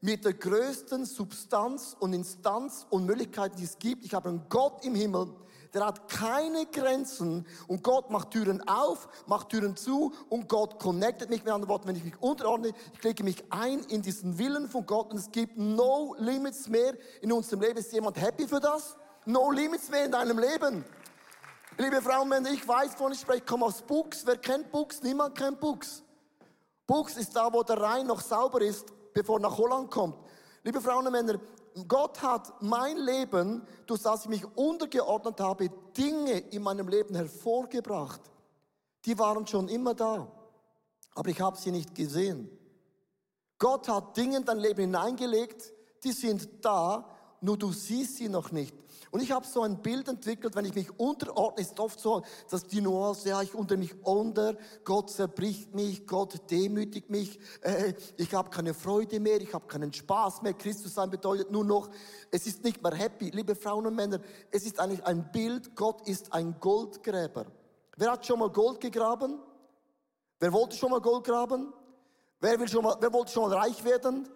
mit 0.01 0.25
der 0.25 0.33
größten 0.33 1.05
Substanz 1.05 1.95
und 1.99 2.13
Instanz 2.13 2.85
und 2.89 3.05
Möglichkeit, 3.05 3.57
die 3.57 3.63
es 3.63 3.79
gibt. 3.79 4.05
Ich 4.05 4.13
habe 4.13 4.29
einen 4.29 4.43
Gott 4.49 4.83
im 4.85 4.95
Himmel, 4.95 5.29
der 5.73 5.85
hat 5.85 6.07
keine 6.07 6.65
Grenzen 6.67 7.47
und 7.67 7.83
Gott 7.83 8.09
macht 8.11 8.31
Türen 8.31 8.67
auf, 8.67 9.07
macht 9.25 9.49
Türen 9.49 9.75
zu 9.75 10.13
und 10.29 10.47
Gott 10.47 10.79
connectet 10.79 11.29
mich. 11.29 11.43
Mit 11.43 11.51
anderen 11.51 11.69
Worten, 11.69 11.87
wenn 11.87 11.95
ich 11.95 12.03
mich 12.03 12.21
unterordne, 12.21 12.73
ich 12.93 12.99
klicke 12.99 13.23
mich 13.23 13.43
ein 13.49 13.79
in 13.85 14.01
diesen 14.01 14.37
Willen 14.37 14.69
von 14.69 14.85
Gott 14.85 15.11
und 15.11 15.17
es 15.17 15.31
gibt 15.31 15.57
no 15.57 16.15
limits 16.19 16.67
mehr 16.67 16.93
in 17.21 17.31
unserem 17.31 17.61
Leben. 17.61 17.77
Ist 17.77 17.91
jemand 17.91 18.21
happy 18.21 18.47
für 18.47 18.59
das? 18.59 18.95
No 19.25 19.51
limits 19.51 19.89
mehr 19.89 20.05
in 20.05 20.11
deinem 20.11 20.37
Leben. 20.37 20.85
Liebe 21.77 22.01
Frauen, 22.01 22.29
wenn 22.29 22.45
ich 22.45 22.67
weiß, 22.67 22.93
wovon 22.93 23.13
ich 23.13 23.19
spreche, 23.19 23.39
ich 23.39 23.45
komme 23.45 23.65
aus 23.65 23.81
Buchs. 23.81 24.25
Wer 24.25 24.37
kennt 24.37 24.71
Buchs? 24.71 25.01
Niemand 25.01 25.35
kennt 25.35 25.59
Buchs. 25.59 26.03
Buchs 26.85 27.17
ist 27.17 27.35
da, 27.35 27.51
wo 27.51 27.63
der 27.63 27.81
Rhein 27.81 28.05
noch 28.05 28.21
sauber 28.21 28.61
ist, 28.61 28.93
bevor 29.13 29.37
er 29.37 29.43
nach 29.43 29.57
Holland 29.57 29.89
kommt. 29.89 30.15
Liebe 30.63 30.79
Frauen 30.79 31.07
und 31.07 31.11
Männer, 31.13 31.39
Gott 31.87 32.21
hat 32.21 32.61
mein 32.61 32.97
Leben, 32.97 33.65
durch 33.85 34.01
das 34.01 34.23
ich 34.23 34.29
mich 34.29 34.45
untergeordnet 34.55 35.39
habe, 35.39 35.69
Dinge 35.97 36.37
in 36.37 36.61
meinem 36.61 36.87
Leben 36.87 37.15
hervorgebracht. 37.15 38.21
Die 39.05 39.17
waren 39.17 39.45
schon 39.47 39.67
immer 39.67 39.93
da. 39.93 40.31
aber 41.15 41.29
ich 41.29 41.39
habe 41.41 41.57
sie 41.57 41.71
nicht 41.71 41.93
gesehen. 41.95 42.49
Gott 43.59 43.87
hat 43.87 44.17
Dinge 44.17 44.37
in 44.37 44.45
dein 44.45 44.59
Leben 44.59 44.81
hineingelegt, 44.81 45.73
die 46.03 46.11
sind 46.11 46.49
da, 46.65 47.09
nur 47.41 47.57
du 47.57 47.71
siehst 47.71 48.17
sie 48.17 48.29
noch 48.29 48.51
nicht. 48.51 48.75
Und 49.13 49.21
ich 49.21 49.31
habe 49.31 49.45
so 49.45 49.61
ein 49.61 49.79
Bild 49.79 50.07
entwickelt, 50.07 50.55
wenn 50.55 50.65
ich 50.65 50.73
mich 50.73 50.99
unterordne, 50.99 51.61
ist 51.61 51.79
oft 51.79 51.99
so, 51.99 52.23
dass 52.49 52.65
die 52.65 52.81
Nuance, 52.81 53.29
ja, 53.29 53.43
ich 53.43 53.53
unter 53.53 53.77
mich 53.77 54.03
unter, 54.03 54.57
Gott 54.83 55.11
zerbricht 55.11 55.75
mich, 55.75 56.07
Gott 56.07 56.49
demütigt 56.49 57.11
mich, 57.11 57.39
äh, 57.61 57.93
ich 58.17 58.33
habe 58.33 58.49
keine 58.49 58.73
Freude 58.73 59.19
mehr, 59.19 59.39
ich 59.39 59.53
habe 59.53 59.67
keinen 59.67 59.93
Spaß 59.93 60.41
mehr. 60.41 60.55
Christus 60.55 60.95
sein 60.95 61.11
bedeutet 61.11 61.51
nur 61.51 61.63
noch, 61.63 61.91
es 62.31 62.47
ist 62.47 62.63
nicht 62.63 62.81
mehr 62.81 62.95
happy. 62.95 63.29
Liebe 63.29 63.53
Frauen 63.53 63.85
und 63.85 63.93
Männer, 63.93 64.19
es 64.49 64.65
ist 64.65 64.79
eigentlich 64.79 65.05
ein 65.05 65.31
Bild, 65.31 65.75
Gott 65.75 66.07
ist 66.07 66.33
ein 66.33 66.59
Goldgräber. 66.59 67.45
Wer 67.95 68.13
hat 68.13 68.25
schon 68.25 68.39
mal 68.39 68.49
Gold 68.49 68.81
gegraben? 68.81 69.37
Wer 70.39 70.51
wollte 70.51 70.75
schon 70.75 70.89
mal 70.89 71.01
Gold 71.01 71.25
graben? 71.25 71.71
Wer, 72.39 72.59
will 72.59 72.67
schon 72.67 72.83
mal, 72.83 72.97
wer 72.99 73.13
wollte 73.13 73.31
schon 73.31 73.47
mal 73.47 73.59
reich 73.59 73.83
werden? 73.83 74.27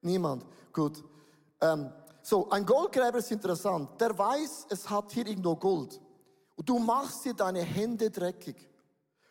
Niemand. 0.00 0.44
Gut. 0.72 1.04
Ähm, 1.60 1.92
so, 2.28 2.50
ein 2.50 2.66
Goldgräber 2.66 3.18
ist 3.18 3.32
interessant. 3.32 3.98
Der 3.98 4.16
weiß, 4.18 4.66
es 4.68 4.90
hat 4.90 5.12
hier 5.12 5.26
irgendwo 5.26 5.56
Gold. 5.56 5.98
Und 6.56 6.68
du 6.68 6.78
machst 6.78 7.24
dir 7.24 7.32
deine 7.32 7.62
Hände 7.62 8.10
dreckig. 8.10 8.68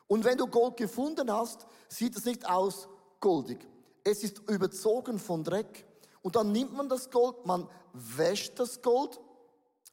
Und 0.07 0.23
wenn 0.23 0.35
du 0.35 0.47
Gold 0.47 0.77
gefunden 0.77 1.31
hast, 1.31 1.67
sieht 1.89 2.17
es 2.17 2.25
nicht 2.25 2.49
aus 2.49 2.87
goldig. 3.19 3.59
Es 4.03 4.23
ist 4.23 4.39
überzogen 4.49 5.19
von 5.19 5.43
Dreck. 5.43 5.85
Und 6.23 6.35
dann 6.35 6.51
nimmt 6.51 6.73
man 6.73 6.89
das 6.89 7.11
Gold, 7.11 7.45
man 7.45 7.69
wäscht 7.93 8.59
das 8.59 8.81
Gold, 8.81 9.19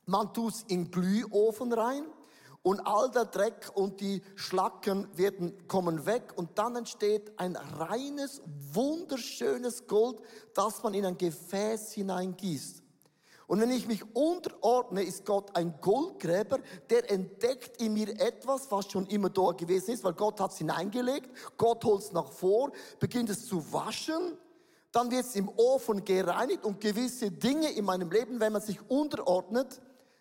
man 0.06 0.32
tut 0.32 0.54
es 0.54 0.62
in 0.68 0.90
Glühofen 0.90 1.74
rein 1.74 2.06
und 2.62 2.80
all 2.86 3.10
der 3.10 3.26
Dreck 3.26 3.70
und 3.74 4.00
die 4.00 4.22
Schlacken 4.34 5.08
werden, 5.14 5.68
kommen 5.68 6.06
weg 6.06 6.32
und 6.36 6.58
dann 6.58 6.76
entsteht 6.76 7.38
ein 7.38 7.56
reines, 7.56 8.40
wunderschönes 8.72 9.86
Gold, 9.86 10.22
das 10.54 10.82
man 10.82 10.94
in 10.94 11.04
ein 11.04 11.18
Gefäß 11.18 11.92
hineingießt. 11.92 12.83
Und 13.46 13.60
wenn 13.60 13.70
ich 13.70 13.86
mich 13.86 14.02
unterordne, 14.14 15.02
ist 15.02 15.26
Gott 15.26 15.54
ein 15.54 15.74
Goldgräber, 15.80 16.58
der 16.88 17.10
entdeckt 17.10 17.80
in 17.82 17.92
mir 17.92 18.08
etwas, 18.20 18.70
was 18.70 18.90
schon 18.90 19.06
immer 19.06 19.28
da 19.28 19.52
gewesen 19.52 19.92
ist, 19.92 20.04
weil 20.04 20.14
Gott 20.14 20.40
hat 20.40 20.52
es 20.52 20.58
hineingelegt. 20.58 21.30
Gott 21.58 21.84
holt 21.84 22.02
es 22.02 22.12
nach 22.12 22.32
vor, 22.32 22.72
beginnt 22.98 23.28
es 23.28 23.46
zu 23.46 23.72
waschen, 23.72 24.38
dann 24.92 25.10
wird 25.10 25.24
es 25.24 25.34
im 25.34 25.50
Ofen 25.56 26.04
gereinigt 26.04 26.64
und 26.64 26.80
gewisse 26.80 27.30
Dinge 27.30 27.70
in 27.72 27.84
meinem 27.84 28.10
Leben, 28.10 28.40
wenn 28.40 28.52
man 28.52 28.62
sich 28.62 28.78
unterordnet, 28.88 29.80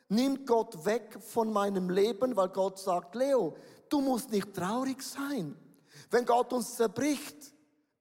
nimmt 0.10 0.46
Gott 0.46 0.86
weg 0.86 1.18
von 1.22 1.54
meinem 1.54 1.90
Leben, 1.90 2.36
weil 2.36 2.50
Gott 2.50 2.80
sagt, 2.80 3.16
Leo, 3.16 3.56
du 3.90 4.02
musst 4.02 4.32
nicht 4.32 4.54
traurig 4.54 5.02
sein. 5.02 5.56
Wenn 6.10 6.26
Gott 6.26 6.52
uns 6.54 6.76
zerbricht, 6.76 7.54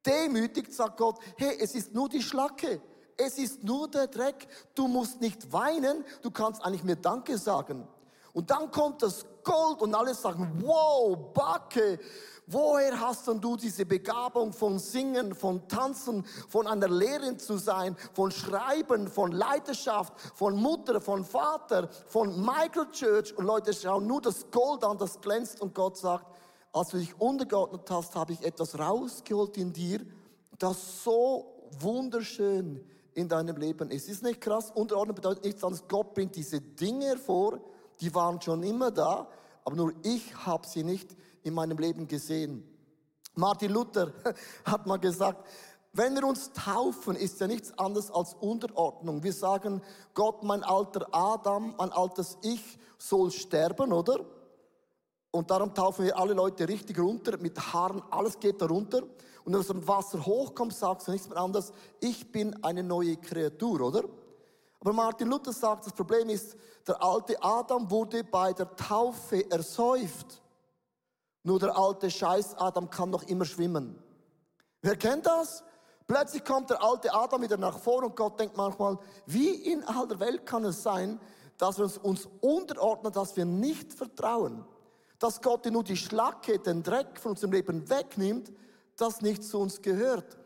demütigt, 0.04 0.72
sagt 0.72 0.96
Gott, 0.96 1.18
hey, 1.36 1.56
es 1.60 1.74
ist 1.74 1.94
nur 1.94 2.08
die 2.08 2.22
Schlacke. 2.22 2.80
Es 3.16 3.38
ist 3.38 3.62
nur 3.62 3.88
der 3.88 4.06
Dreck. 4.06 4.48
Du 4.74 4.88
musst 4.88 5.20
nicht 5.20 5.52
weinen. 5.52 6.04
Du 6.22 6.30
kannst 6.30 6.64
eigentlich 6.64 6.84
mir 6.84 6.96
Danke 6.96 7.38
sagen. 7.38 7.86
Und 8.32 8.50
dann 8.50 8.70
kommt 8.70 9.02
das 9.02 9.26
Gold 9.44 9.82
und 9.82 9.94
alle 9.94 10.14
sagen, 10.14 10.62
wow, 10.62 11.16
Backe. 11.34 11.98
Woher 12.46 12.98
hast 12.98 13.28
denn 13.28 13.40
du 13.40 13.56
diese 13.56 13.86
Begabung 13.86 14.52
von 14.52 14.78
Singen, 14.78 15.34
von 15.34 15.68
Tanzen, 15.68 16.24
von 16.48 16.66
einer 16.66 16.88
Lehrerin 16.88 17.38
zu 17.38 17.56
sein, 17.56 17.96
von 18.14 18.30
Schreiben, 18.30 19.06
von 19.08 19.30
Leidenschaft, 19.32 20.12
von 20.34 20.56
Mutter, 20.56 21.00
von 21.00 21.24
Vater, 21.24 21.88
von 22.06 22.40
Michael 22.40 22.90
Church? 22.90 23.36
Und 23.36 23.44
Leute 23.44 23.72
schauen 23.72 24.06
nur 24.06 24.20
das 24.20 24.50
Gold 24.50 24.82
an, 24.82 24.98
das 24.98 25.20
glänzt 25.20 25.60
und 25.60 25.74
Gott 25.74 25.96
sagt, 25.96 26.26
als 26.72 26.88
du 26.88 26.98
dich 26.98 27.18
untergeordnet 27.20 27.88
hast, 27.90 28.14
habe 28.16 28.32
ich 28.32 28.42
etwas 28.42 28.78
rausgeholt 28.78 29.56
in 29.58 29.72
dir, 29.72 30.00
das 30.58 31.04
so 31.04 31.68
wunderschön 31.78 32.84
in 33.14 33.28
deinem 33.28 33.56
Leben 33.56 33.90
ist. 33.90 34.08
Ist 34.08 34.22
nicht 34.22 34.40
krass? 34.40 34.70
Unterordnen 34.70 35.14
bedeutet 35.14 35.44
nichts 35.44 35.62
anderes. 35.62 35.86
Gott 35.88 36.14
bringt 36.14 36.36
diese 36.36 36.60
Dinge 36.60 37.06
hervor, 37.06 37.60
die 38.00 38.14
waren 38.14 38.40
schon 38.40 38.62
immer 38.62 38.90
da, 38.90 39.28
aber 39.64 39.76
nur 39.76 39.92
ich 40.02 40.34
habe 40.46 40.66
sie 40.66 40.82
nicht 40.82 41.14
in 41.42 41.54
meinem 41.54 41.78
Leben 41.78 42.06
gesehen. 42.08 42.66
Martin 43.34 43.72
Luther 43.72 44.12
hat 44.64 44.86
mal 44.86 44.98
gesagt, 44.98 45.46
wenn 45.94 46.14
wir 46.14 46.26
uns 46.26 46.50
taufen, 46.52 47.16
ist 47.16 47.38
ja 47.40 47.46
nichts 47.46 47.78
anderes 47.78 48.10
als 48.10 48.34
Unterordnung. 48.34 49.22
Wir 49.22 49.32
sagen, 49.32 49.82
Gott, 50.14 50.42
mein 50.42 50.64
alter 50.64 51.06
Adam, 51.12 51.74
mein 51.76 51.92
altes 51.92 52.38
Ich 52.42 52.78
soll 52.96 53.30
sterben, 53.30 53.92
oder? 53.92 54.24
Und 55.30 55.50
darum 55.50 55.74
taufen 55.74 56.06
wir 56.06 56.16
alle 56.16 56.32
Leute 56.32 56.66
richtig 56.66 56.98
runter, 56.98 57.36
mit 57.38 57.58
Haaren, 57.58 58.02
alles 58.10 58.38
geht 58.38 58.60
darunter. 58.60 59.02
Und 59.44 59.56
aus 59.56 59.66
dem 59.66 59.86
Wasser 59.86 60.24
hochkommst, 60.24 60.78
sagst 60.78 61.08
du 61.08 61.12
nichts 61.12 61.28
mehr 61.28 61.38
anderes, 61.38 61.72
ich 62.00 62.30
bin 62.30 62.62
eine 62.62 62.82
neue 62.82 63.16
Kreatur, 63.16 63.80
oder? 63.80 64.04
Aber 64.80 64.92
Martin 64.92 65.28
Luther 65.28 65.52
sagt, 65.52 65.86
das 65.86 65.92
Problem 65.92 66.28
ist, 66.28 66.56
der 66.86 67.02
alte 67.02 67.40
Adam 67.42 67.90
wurde 67.90 68.24
bei 68.24 68.52
der 68.52 68.74
Taufe 68.76 69.48
ersäuft. 69.50 70.42
Nur 71.44 71.58
der 71.58 71.76
alte 71.76 72.10
Scheiß 72.10 72.56
Adam 72.56 72.90
kann 72.90 73.10
noch 73.10 73.22
immer 73.24 73.44
schwimmen. 73.44 74.00
Wer 74.80 74.96
kennt 74.96 75.26
das? 75.26 75.62
Plötzlich 76.06 76.44
kommt 76.44 76.70
der 76.70 76.82
alte 76.82 77.12
Adam 77.14 77.42
wieder 77.42 77.56
nach 77.56 77.78
vorne 77.78 78.08
und 78.08 78.16
Gott 78.16 78.38
denkt 78.38 78.56
manchmal, 78.56 78.98
wie 79.26 79.50
in 79.50 79.84
aller 79.84 80.18
Welt 80.18 80.46
kann 80.46 80.64
es 80.64 80.82
sein, 80.82 81.20
dass 81.58 81.78
wir 81.78 82.04
uns 82.04 82.28
unterordnen, 82.40 83.12
dass 83.12 83.36
wir 83.36 83.44
nicht 83.44 83.92
vertrauen 83.92 84.64
dass 85.22 85.40
Gott 85.40 85.64
nur 85.66 85.84
die 85.84 85.96
Schlacke, 85.96 86.58
den 86.58 86.82
Dreck 86.82 87.20
von 87.20 87.32
unserem 87.32 87.52
Leben 87.52 87.88
wegnimmt, 87.88 88.52
das 89.02 89.20
nicht 89.20 89.42
zu 89.42 89.58
uns 89.58 89.82
gehört. 89.82 90.38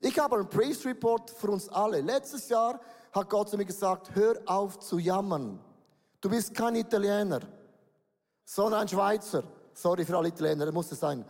Ich 0.00 0.18
habe 0.18 0.36
einen 0.36 0.48
Praise 0.48 0.88
Report 0.88 1.30
für 1.30 1.50
uns 1.50 1.68
alle. 1.68 2.00
Letztes 2.02 2.48
Jahr 2.48 2.78
hat 3.12 3.30
Gott 3.30 3.48
zu 3.48 3.56
mir 3.56 3.64
gesagt, 3.64 4.14
hör 4.14 4.36
auf 4.46 4.78
zu 4.78 4.98
jammern. 4.98 5.58
Du 6.20 6.28
bist 6.28 6.54
kein 6.54 6.76
Italiener, 6.76 7.40
sondern 8.44 8.82
ein 8.82 8.88
Schweizer. 8.88 9.44
Sorry 9.72 10.04
für 10.04 10.16
alle 10.18 10.28
Italiener, 10.28 10.66
das 10.66 10.74
muss 10.74 10.92
es 10.92 11.00
sein. 11.00 11.24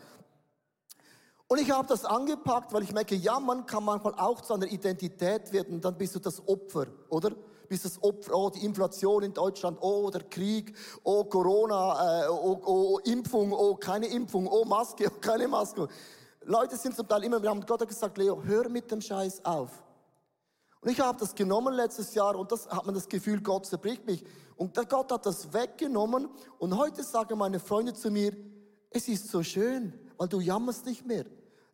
Und 1.46 1.60
ich 1.60 1.70
habe 1.70 1.86
das 1.86 2.04
angepackt, 2.04 2.72
weil 2.72 2.82
ich 2.82 2.92
merke, 2.92 3.14
jammern 3.14 3.64
kann 3.66 3.84
manchmal 3.84 4.14
auch 4.14 4.40
zu 4.40 4.54
einer 4.54 4.66
Identität 4.66 5.52
werden. 5.52 5.80
Dann 5.80 5.96
bist 5.96 6.14
du 6.14 6.18
das 6.18 6.46
Opfer, 6.48 6.86
oder? 7.08 7.32
bist 7.68 7.86
das 7.86 8.02
Opfer, 8.02 8.34
oh, 8.34 8.50
die 8.50 8.66
Inflation 8.66 9.22
in 9.22 9.32
Deutschland, 9.32 9.78
oh, 9.80 10.10
der 10.10 10.24
Krieg, 10.24 10.76
oh, 11.04 11.24
Corona, 11.24 12.24
äh, 12.24 12.28
oh, 12.28 12.60
oh, 12.66 12.98
Impfung, 13.04 13.50
oh, 13.50 13.76
keine 13.76 14.08
Impfung, 14.08 14.46
oh, 14.46 14.66
Maske, 14.66 15.10
oh, 15.10 15.18
keine 15.18 15.48
Maske. 15.48 15.88
Leute 16.44 16.76
sind 16.76 16.96
zum 16.96 17.06
Teil 17.06 17.24
immer, 17.24 17.42
wir 17.42 17.50
haben 17.50 17.64
Gott 17.64 17.86
gesagt, 17.86 18.18
Leo, 18.18 18.42
hör 18.42 18.68
mit 18.68 18.90
dem 18.90 19.00
Scheiß 19.00 19.44
auf. 19.44 19.82
Und 20.80 20.90
ich 20.90 20.98
habe 20.98 21.18
das 21.18 21.34
genommen 21.34 21.74
letztes 21.74 22.14
Jahr 22.14 22.36
und 22.36 22.50
das 22.50 22.68
hat 22.68 22.84
man 22.84 22.94
das 22.94 23.08
Gefühl, 23.08 23.40
Gott 23.40 23.66
zerbricht 23.66 24.04
mich. 24.04 24.24
Und 24.56 24.76
der 24.76 24.84
Gott 24.84 25.12
hat 25.12 25.24
das 25.26 25.52
weggenommen 25.52 26.28
und 26.58 26.76
heute 26.76 27.04
sagen 27.04 27.38
meine 27.38 27.60
Freunde 27.60 27.94
zu 27.94 28.10
mir, 28.10 28.36
es 28.90 29.08
ist 29.08 29.28
so 29.28 29.42
schön, 29.42 29.92
weil 30.16 30.28
du 30.28 30.40
jammerst 30.40 30.84
nicht 30.84 31.06
mehr. 31.06 31.24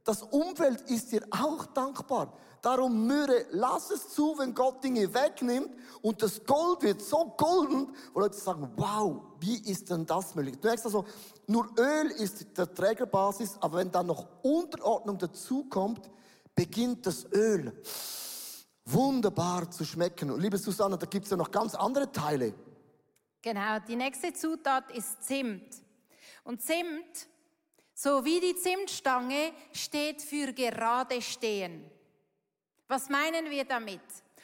Das 0.04 0.22
Umfeld 0.22 0.80
ist 0.82 1.12
dir 1.12 1.22
auch 1.30 1.66
dankbar. 1.66 2.32
Darum 2.62 3.06
Mürre, 3.06 3.46
lass 3.50 3.90
es 3.90 4.08
zu, 4.08 4.36
wenn 4.38 4.54
Gott 4.54 4.82
Dinge 4.82 5.12
wegnimmt 5.12 5.70
und 6.02 6.22
das 6.22 6.44
Gold 6.44 6.82
wird 6.82 7.02
so 7.02 7.34
golden, 7.36 7.94
wo 8.12 8.20
Leute 8.20 8.36
sagen, 8.36 8.70
wow, 8.76 9.22
wie 9.38 9.58
ist 9.70 9.90
denn 9.90 10.06
das 10.06 10.34
möglich? 10.34 10.58
Du 10.58 10.66
merkst 10.66 10.86
also, 10.86 11.04
nur 11.46 11.68
Öl 11.78 12.10
ist 12.10 12.58
der 12.58 12.72
Trägerbasis, 12.72 13.56
aber 13.60 13.78
wenn 13.78 13.92
dann 13.92 14.06
noch 14.06 14.26
Unterordnung 14.42 15.18
dazukommt, 15.18 16.10
beginnt 16.54 17.06
das 17.06 17.26
Öl 17.32 17.72
wunderbar 18.84 19.70
zu 19.70 19.84
schmecken. 19.84 20.30
Und 20.30 20.40
liebe 20.40 20.58
Susanne, 20.58 20.98
da 20.98 21.06
gibt 21.06 21.26
es 21.26 21.30
ja 21.30 21.36
noch 21.36 21.50
ganz 21.50 21.74
andere 21.74 22.10
Teile. 22.10 22.54
Genau, 23.42 23.78
die 23.86 23.96
nächste 23.96 24.32
Zutat 24.32 24.90
ist 24.90 25.22
Zimt. 25.22 25.82
Und 26.44 26.60
Zimt, 26.62 27.28
so 28.00 28.24
wie 28.24 28.38
die 28.38 28.54
Zimtstange, 28.54 29.52
steht 29.72 30.22
für 30.22 30.52
gerade 30.52 31.20
stehen. 31.20 31.84
Was 32.86 33.08
meinen 33.08 33.50
wir 33.50 33.64
damit? 33.64 34.00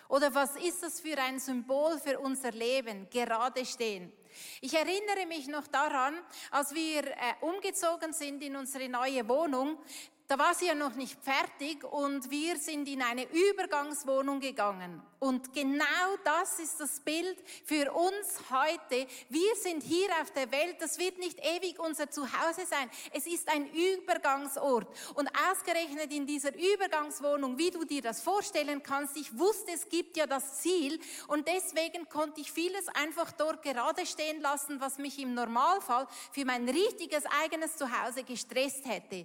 Oder 0.09 0.35
was 0.35 0.57
ist 0.57 0.83
das 0.83 1.01
für 1.01 1.17
ein 1.19 1.39
Symbol 1.39 2.01
für 2.01 2.19
unser 2.19 2.51
Leben? 2.51 3.09
Gerade 3.11 3.65
stehen. 3.65 4.13
Ich 4.61 4.75
erinnere 4.75 5.27
mich 5.29 5.47
noch 5.47 5.69
daran, 5.69 6.21
als 6.51 6.75
wir 6.75 7.07
äh, 7.07 7.15
umgezogen 7.43 8.13
sind 8.13 8.43
in 8.43 8.57
unsere 8.57 8.89
neue 8.89 9.27
Wohnung, 9.29 9.79
da 10.27 10.39
war 10.39 10.55
sie 10.55 10.67
ja 10.67 10.75
noch 10.75 10.95
nicht 10.95 11.19
fertig 11.23 11.85
und 11.85 12.31
wir 12.31 12.57
sind 12.57 12.89
in 12.89 13.03
eine 13.03 13.27
Übergangswohnung 13.31 14.41
gegangen. 14.41 15.03
Und 15.19 15.55
genau 15.55 16.17
das 16.23 16.59
ist 16.59 16.79
das 16.81 17.01
Bild 17.01 17.43
für 17.65 17.91
uns 17.93 18.41
heute. 18.51 19.07
Wir 19.31 19.57
sind 19.57 19.83
hier 19.83 20.09
auf 20.21 20.31
der 20.33 20.53
Welt. 20.53 20.77
Das 20.81 20.99
wird 20.99 21.19
nicht 21.19 21.39
ewig 21.41 21.79
unser 21.79 22.11
Zuhause 22.11 22.67
sein. 22.69 22.91
Es 23.11 23.27
ist 23.27 23.49
ein 23.49 23.71
Übergangsort. 23.73 24.87
Und 25.15 25.31
ausgerechnet 25.51 26.13
in 26.13 26.27
dieser 26.27 26.55
Übergangswohnung, 26.55 27.57
wie 27.57 27.71
du 27.71 27.85
dir 27.85 28.03
das 28.03 28.21
vorstellen 28.21 28.83
kannst, 28.83 29.17
ich 29.17 29.39
wusste, 29.39 29.73
es 29.73 29.89
gibt 29.89 30.19
ja 30.19 30.27
das 30.27 30.61
Ziel. 30.61 31.01
Und 31.29 31.49
deswegen 31.49 32.07
konnte 32.11 32.43
ich 32.43 32.53
vieles 32.53 32.89
einfach 32.89 33.33
dort 33.33 33.63
gerade 33.63 34.05
stehen 34.05 34.43
lassen, 34.43 34.79
was 34.79 34.99
mich 34.99 35.19
im 35.19 35.33
Normalfall 35.33 36.07
für 36.33 36.45
mein 36.45 36.69
richtiges 36.69 37.25
eigenes 37.43 37.79
Zuhause 37.79 38.25
gestresst 38.25 38.85
hätte. 38.85 39.25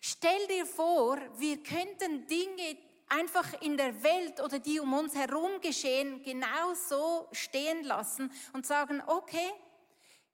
Stell 0.00 0.31
stell 0.32 0.46
dir 0.46 0.66
vor, 0.66 1.18
wir 1.36 1.62
könnten 1.62 2.26
Dinge 2.26 2.76
einfach 3.08 3.60
in 3.60 3.76
der 3.76 4.02
Welt 4.02 4.40
oder 4.40 4.58
die 4.58 4.80
um 4.80 4.92
uns 4.94 5.14
herum 5.14 5.60
geschehen, 5.60 6.22
genau 6.22 6.74
so 6.74 7.28
stehen 7.32 7.84
lassen 7.84 8.32
und 8.52 8.64
sagen, 8.64 9.02
okay, 9.06 9.50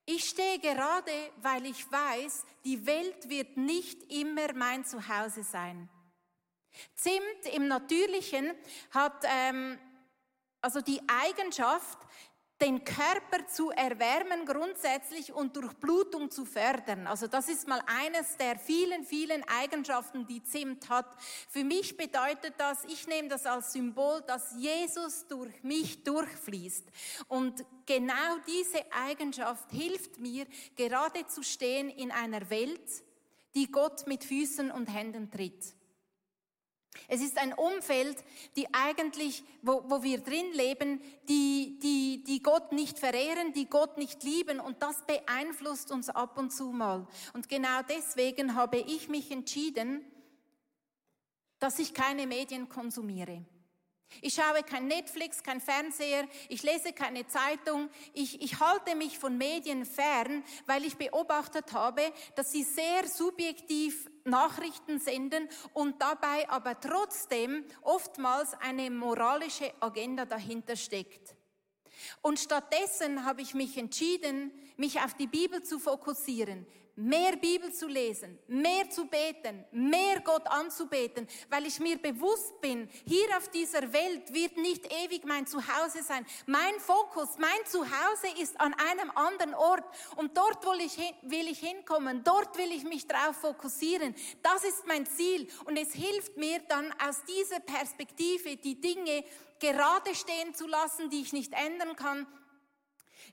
ich 0.05 0.25
stehe 0.29 0.59
gerade, 0.59 1.11
weil 1.43 1.67
ich 1.67 1.91
weiß, 1.91 2.45
die 2.65 2.87
Welt 2.87 3.29
wird 3.29 3.57
nicht 3.57 4.11
immer 4.13 4.53
mein 4.55 4.85
Zuhause 4.85 5.43
sein. 5.43 5.89
Zimt 6.95 7.55
im 7.55 7.67
Natürlichen 7.69 8.53
hat 8.91 9.25
ähm, 9.25 9.79
also 10.61 10.81
die 10.81 11.01
Eigenschaft, 11.09 11.99
den 12.61 12.85
Körper 12.85 13.47
zu 13.47 13.71
erwärmen 13.71 14.45
grundsätzlich 14.45 15.33
und 15.33 15.55
durch 15.57 15.73
Blutung 15.75 16.31
zu 16.31 16.45
fördern. 16.45 17.07
Also 17.07 17.29
das 17.29 17.49
ist 17.49 17.69
mal 17.69 17.81
eines 17.87 18.37
der 18.37 18.59
vielen, 18.59 19.05
vielen 19.05 19.45
Eigenschaften, 19.49 20.27
die 20.27 20.43
Zimt 20.43 20.89
hat. 20.89 21.07
Für 21.49 21.63
mich 21.63 21.97
bedeutet 21.97 22.55
das, 22.59 22.85
ich 22.85 23.07
nehme 23.07 23.29
das 23.29 23.47
als 23.47 23.73
Symbol, 23.73 24.23
dass 24.27 24.55
Jesus 24.57 25.27
durch 25.29 25.63
mich 25.63 26.03
durchfließt. 26.03 26.85
Und 27.29 27.65
genau 27.87 28.39
diese 28.47 28.85
Eigenschaft 28.93 29.71
hilft 29.71 30.19
mir, 30.19 30.47
gerade 30.75 31.27
zu 31.29 31.45
stehen 31.45 31.89
in 31.91 32.11
einer 32.11 32.51
Welt, 32.51 33.05
die 33.55 33.71
Gott 33.71 34.07
mit 34.09 34.25
Füßen 34.25 34.73
und 34.73 34.87
Händen 34.87 35.31
tritt. 35.31 35.78
Es 37.07 37.21
ist 37.21 37.39
ein 37.39 37.53
Umfeld, 37.53 38.17
die 38.57 38.73
eigentlich, 38.75 39.45
wo, 39.63 39.85
wo 39.87 40.03
wir 40.03 40.21
drin 40.21 40.53
leben, 40.53 41.01
die, 41.29 41.79
die, 41.83 42.25
die 42.25 42.43
Gott 42.43 42.73
nicht 42.73 42.99
verehren, 42.99 43.53
die 43.53 43.67
Gott 43.67 43.99
nicht 43.99 44.25
lieben 44.25 44.61
und 44.61 44.83
das 44.83 45.07
beeinflusst 45.07 45.91
uns 45.91 46.09
ab 46.09 46.39
und 46.39 46.53
zu 46.53 46.73
mal. 46.73 47.07
Und 47.35 47.49
genau 47.49 47.81
deswegen 47.89 48.55
habe 48.55 48.79
ich 48.79 49.09
mich 49.09 49.31
entschieden, 49.31 50.05
dass 51.59 51.79
ich 51.79 51.95
keine 51.95 52.27
Medien 52.27 52.69
konsumiere. 52.69 53.45
Ich 54.21 54.35
schaue 54.35 54.63
kein 54.63 54.87
Netflix, 54.89 55.43
kein 55.43 55.61
Fernseher, 55.61 56.27
ich 56.49 56.63
lese 56.63 56.93
keine 56.93 57.27
Zeitung, 57.27 57.89
ich, 58.15 58.41
ich 58.43 58.59
halte 58.59 58.97
mich 58.97 59.19
von 59.19 59.37
Medien 59.37 59.85
fern, 59.85 60.43
weil 60.67 60.85
ich 60.85 60.97
beobachtet 60.97 61.73
habe, 61.73 62.03
dass 62.35 62.51
sie 62.53 62.65
sehr 62.65 63.07
subjektiv 63.07 64.11
Nachrichten 64.25 64.99
senden 64.99 65.49
und 65.73 66.01
dabei 66.01 66.49
aber 66.49 66.81
trotzdem 66.81 67.65
oftmals 67.83 68.55
eine 68.55 68.91
moralische 68.91 69.73
Agenda 69.81 70.25
dahinter 70.25 70.77
steckt. 70.77 71.37
Und 72.23 72.39
stattdessen 72.39 73.25
habe 73.25 73.43
ich 73.43 73.55
mich 73.55 73.77
entschieden, 73.77 74.53
mich 74.77 75.01
auf 75.01 75.15
die 75.15 75.27
Bibel 75.27 75.63
zu 75.63 75.79
fokussieren, 75.79 76.67
mehr 76.99 77.37
Bibel 77.37 77.73
zu 77.73 77.87
lesen, 77.87 78.39
mehr 78.49 78.91
zu 78.91 79.07
beten, 79.07 79.65
mehr 79.71 80.21
Gott 80.21 80.45
anzubeten, 80.49 81.29
weil 81.49 81.65
ich 81.67 81.79
mir 81.79 81.97
bewusst 81.97 82.61
bin, 82.61 82.89
hier 83.07 83.37
auf 83.37 83.49
dieser 83.51 83.93
Welt 83.93 84.35
wird 84.35 84.57
nicht 84.57 84.93
ewig 84.93 85.25
mein 85.25 85.47
Zuhause 85.47 86.03
sein. 86.03 86.27
Mein 86.47 86.75
Fokus, 86.81 87.39
mein 87.39 87.65
Zuhause 87.67 88.43
ist 88.43 88.61
an 88.61 88.75
einem 88.75 89.13
anderen 89.13 89.55
Ort 89.55 89.85
und 90.17 90.37
dort 90.37 90.65
will 90.67 90.81
ich, 90.85 90.95
hin, 90.95 91.15
will 91.23 91.47
ich 91.47 91.61
hinkommen, 91.61 92.25
dort 92.25 92.59
will 92.59 92.73
ich 92.73 92.83
mich 92.83 93.07
drauf 93.07 93.37
fokussieren. 93.37 94.17
Das 94.43 94.65
ist 94.65 94.85
mein 94.89 95.07
Ziel 95.07 95.49
und 95.67 95.77
es 95.77 95.93
hilft 95.93 96.37
mir 96.37 96.59
dann 96.69 96.93
aus 97.09 97.23
dieser 97.25 97.61
Perspektive 97.61 98.57
die 98.57 98.81
Dinge 98.81 99.23
gerade 99.61 100.17
stehen 100.17 100.53
zu 100.53 100.67
lassen, 100.67 101.11
die 101.11 101.21
ich 101.21 101.33
nicht 101.33 101.53
ändern 101.53 101.95
kann 101.95 102.27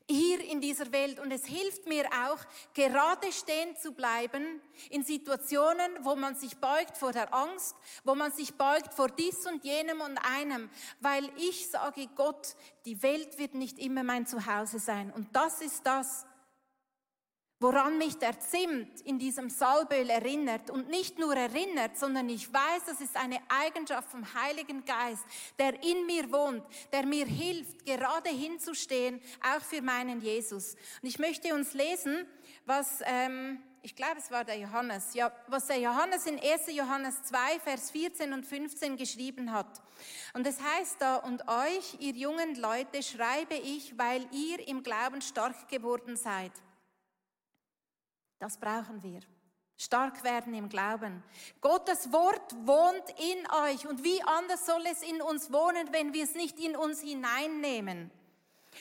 hier 0.08 0.44
in 0.44 0.62
dieser 0.62 0.92
Welt. 0.92 1.20
Und 1.20 1.32
es 1.32 1.46
hilft 1.46 1.88
mir 1.88 2.06
auch, 2.06 2.38
gerade 2.74 3.32
stehen 3.32 3.76
zu 3.76 3.94
bleiben 3.94 4.62
in 4.90 5.04
Situationen, 5.04 5.92
wo 6.02 6.16
man 6.16 6.36
sich 6.36 6.58
beugt 6.58 6.98
vor 6.98 7.12
der 7.12 7.34
Angst, 7.34 7.76
wo 8.04 8.16
man 8.16 8.32
sich 8.32 8.56
beugt 8.56 8.94
vor 8.94 9.10
dies 9.10 9.46
und 9.48 9.64
jenem 9.64 10.02
und 10.02 10.18
einem, 10.18 10.70
weil 11.00 11.30
ich 11.38 11.70
sage, 11.70 12.08
Gott, 12.16 12.56
die 12.86 13.02
Welt 13.02 13.38
wird 13.38 13.56
nicht 13.56 13.80
immer 13.80 14.04
mein 14.04 14.28
Zuhause 14.28 14.80
sein. 14.80 15.12
Und 15.12 15.36
das 15.36 15.62
ist 15.62 15.86
das, 15.86 16.26
woran 17.66 17.98
mich 17.98 18.16
der 18.20 18.40
Zimt 18.40 19.02
in 19.02 19.18
diesem 19.18 19.50
Salböl 19.50 20.08
erinnert 20.08 20.70
und 20.70 20.88
nicht 20.88 21.18
nur 21.18 21.36
erinnert, 21.36 21.98
sondern 21.98 22.30
ich 22.30 22.54
weiß, 22.54 22.84
das 22.86 23.02
ist 23.02 23.18
eine 23.18 23.40
Eigenschaft 23.50 24.08
vom 24.12 24.24
Heiligen 24.36 24.86
Geist, 24.86 25.24
der 25.58 25.82
in 25.84 26.06
mir 26.06 26.32
wohnt, 26.32 26.64
der 26.94 27.08
mir 27.08 27.26
hilft, 27.26 27.84
gerade 27.84 28.30
hinzustehen, 28.30 29.20
auch 29.42 29.62
für 29.62 29.82
meinen 29.82 30.22
Jesus. 30.22 30.76
Und 31.02 31.10
ich 31.10 31.18
möchte 31.18 31.56
uns 31.56 31.74
lesen, 31.74 32.28
was, 32.68 33.00
ähm, 33.04 33.64
ich 33.82 33.96
glaube, 33.96 34.20
es 34.20 34.30
war 34.30 34.44
der 34.44 34.60
Johannes, 34.60 35.16
ja, 35.16 35.32
was 35.48 35.66
der 35.66 35.80
Johannes 35.80 36.28
in 36.28 36.40
1. 36.40 36.68
Johannes 36.68 37.24
2, 37.24 37.60
Vers 37.62 37.90
14 37.90 38.32
und 38.32 38.46
15 38.46 38.96
geschrieben 38.96 39.52
hat. 39.52 39.82
Und 40.36 40.46
es 40.46 40.62
heißt 40.62 40.98
da, 41.00 41.16
und 41.16 41.42
euch, 41.48 41.98
ihr 41.98 42.14
jungen 42.14 42.54
Leute, 42.62 43.02
schreibe 43.02 43.56
ich, 43.56 43.98
weil 43.98 44.28
ihr 44.32 44.68
im 44.68 44.84
Glauben 44.84 45.22
stark 45.24 45.68
geworden 45.68 46.16
seid. 46.16 46.52
Das 48.40 48.58
brauchen 48.58 49.02
wir. 49.04 49.22
Stark 49.78 50.24
werden 50.24 50.54
im 50.54 50.70
Glauben. 50.70 51.22
Gottes 51.60 52.12
Wort 52.14 52.56
wohnt 52.66 53.10
in 53.20 53.46
euch. 53.68 53.88
Und 53.88 54.04
wie 54.04 54.22
anders 54.24 54.66
soll 54.66 54.84
es 54.90 55.04
in 55.04 55.22
uns 55.22 55.52
wohnen, 55.52 55.90
wenn 55.92 56.14
wir 56.14 56.24
es 56.24 56.34
nicht 56.36 56.60
in 56.60 56.76
uns 56.76 57.02
hineinnehmen? 57.02 58.10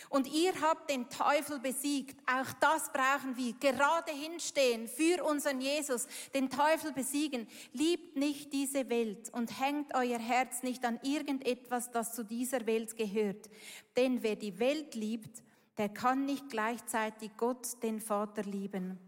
Und 0.09 0.27
ihr 0.33 0.53
habt 0.61 0.91
den 0.91 1.09
Teufel 1.09 1.59
besiegt. 1.59 2.19
Auch 2.29 2.53
das 2.61 2.93
brauchen 2.93 3.37
wir. 3.37 3.53
Gerade 3.55 4.13
hinstehen 4.13 4.89
für 4.89 5.25
unseren 5.25 5.61
Jesus. 5.61 6.07
Den 6.35 6.51
Teufel 6.51 6.93
besiegen. 6.93 7.49
Liebt 7.73 8.17
nicht 8.17 8.53
diese 8.53 8.89
Welt 8.89 9.31
und 9.31 9.61
hängt 9.61 9.95
euer 9.95 10.19
Herz 10.19 10.63
nicht 10.63 10.85
an 10.85 11.01
irgendetwas, 11.03 11.91
das 11.91 12.15
zu 12.15 12.25
dieser 12.25 12.67
Welt 12.67 12.97
gehört. 12.97 13.49
Denn 13.97 14.23
wer 14.23 14.37
die 14.37 14.59
Welt 14.59 14.95
liebt, 14.95 15.43
der 15.77 15.89
kann 15.89 16.25
nicht 16.25 16.51
gleichzeitig 16.51 17.33
Gott, 17.37 17.83
den 17.83 18.01
Vater, 18.01 18.43
lieben. 18.43 18.99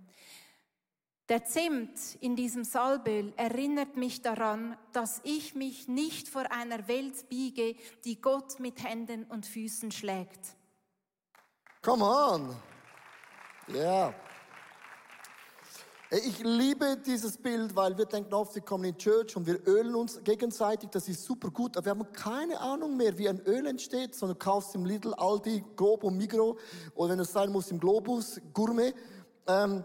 Der 1.28 1.44
Zimt 1.44 1.98
in 2.20 2.36
diesem 2.36 2.62
Salböl 2.62 3.32
erinnert 3.36 3.96
mich 3.96 4.22
daran, 4.22 4.76
dass 4.92 5.20
ich 5.24 5.56
mich 5.56 5.88
nicht 5.88 6.28
vor 6.28 6.52
einer 6.52 6.86
Welt 6.86 7.28
biege, 7.28 7.74
die 8.04 8.20
Gott 8.20 8.60
mit 8.60 8.84
Händen 8.84 9.24
und 9.24 9.44
Füßen 9.44 9.90
schlägt. 9.90 10.54
Come 11.82 12.04
on. 12.04 12.56
Ja. 13.68 13.74
Yeah. 13.74 14.14
Ich 16.10 16.38
liebe 16.44 16.96
dieses 17.04 17.36
Bild, 17.36 17.74
weil 17.74 17.98
wir 17.98 18.06
denken 18.06 18.32
oft, 18.32 18.54
wir 18.54 18.62
kommen 18.62 18.84
in 18.84 18.96
Church 18.96 19.36
und 19.36 19.44
wir 19.44 19.66
ölen 19.66 19.96
uns 19.96 20.22
gegenseitig. 20.22 20.90
Das 20.90 21.08
ist 21.08 21.24
super 21.24 21.50
gut, 21.50 21.76
aber 21.76 21.86
wir 21.86 21.90
haben 21.90 22.12
keine 22.12 22.60
Ahnung 22.60 22.96
mehr, 22.96 23.18
wie 23.18 23.28
ein 23.28 23.40
Öl 23.40 23.66
entsteht, 23.66 24.14
sondern 24.14 24.38
du 24.38 24.44
kaufst 24.44 24.76
im 24.76 24.84
Lidl, 24.84 25.12
Aldi, 25.14 25.64
Globo, 25.74 26.08
Migro 26.10 26.58
oder 26.94 27.14
wenn 27.14 27.18
es 27.18 27.32
sein 27.32 27.50
muss 27.50 27.72
im 27.72 27.80
Globus, 27.80 28.40
Gourmet. 28.54 28.94
Ähm, 29.48 29.82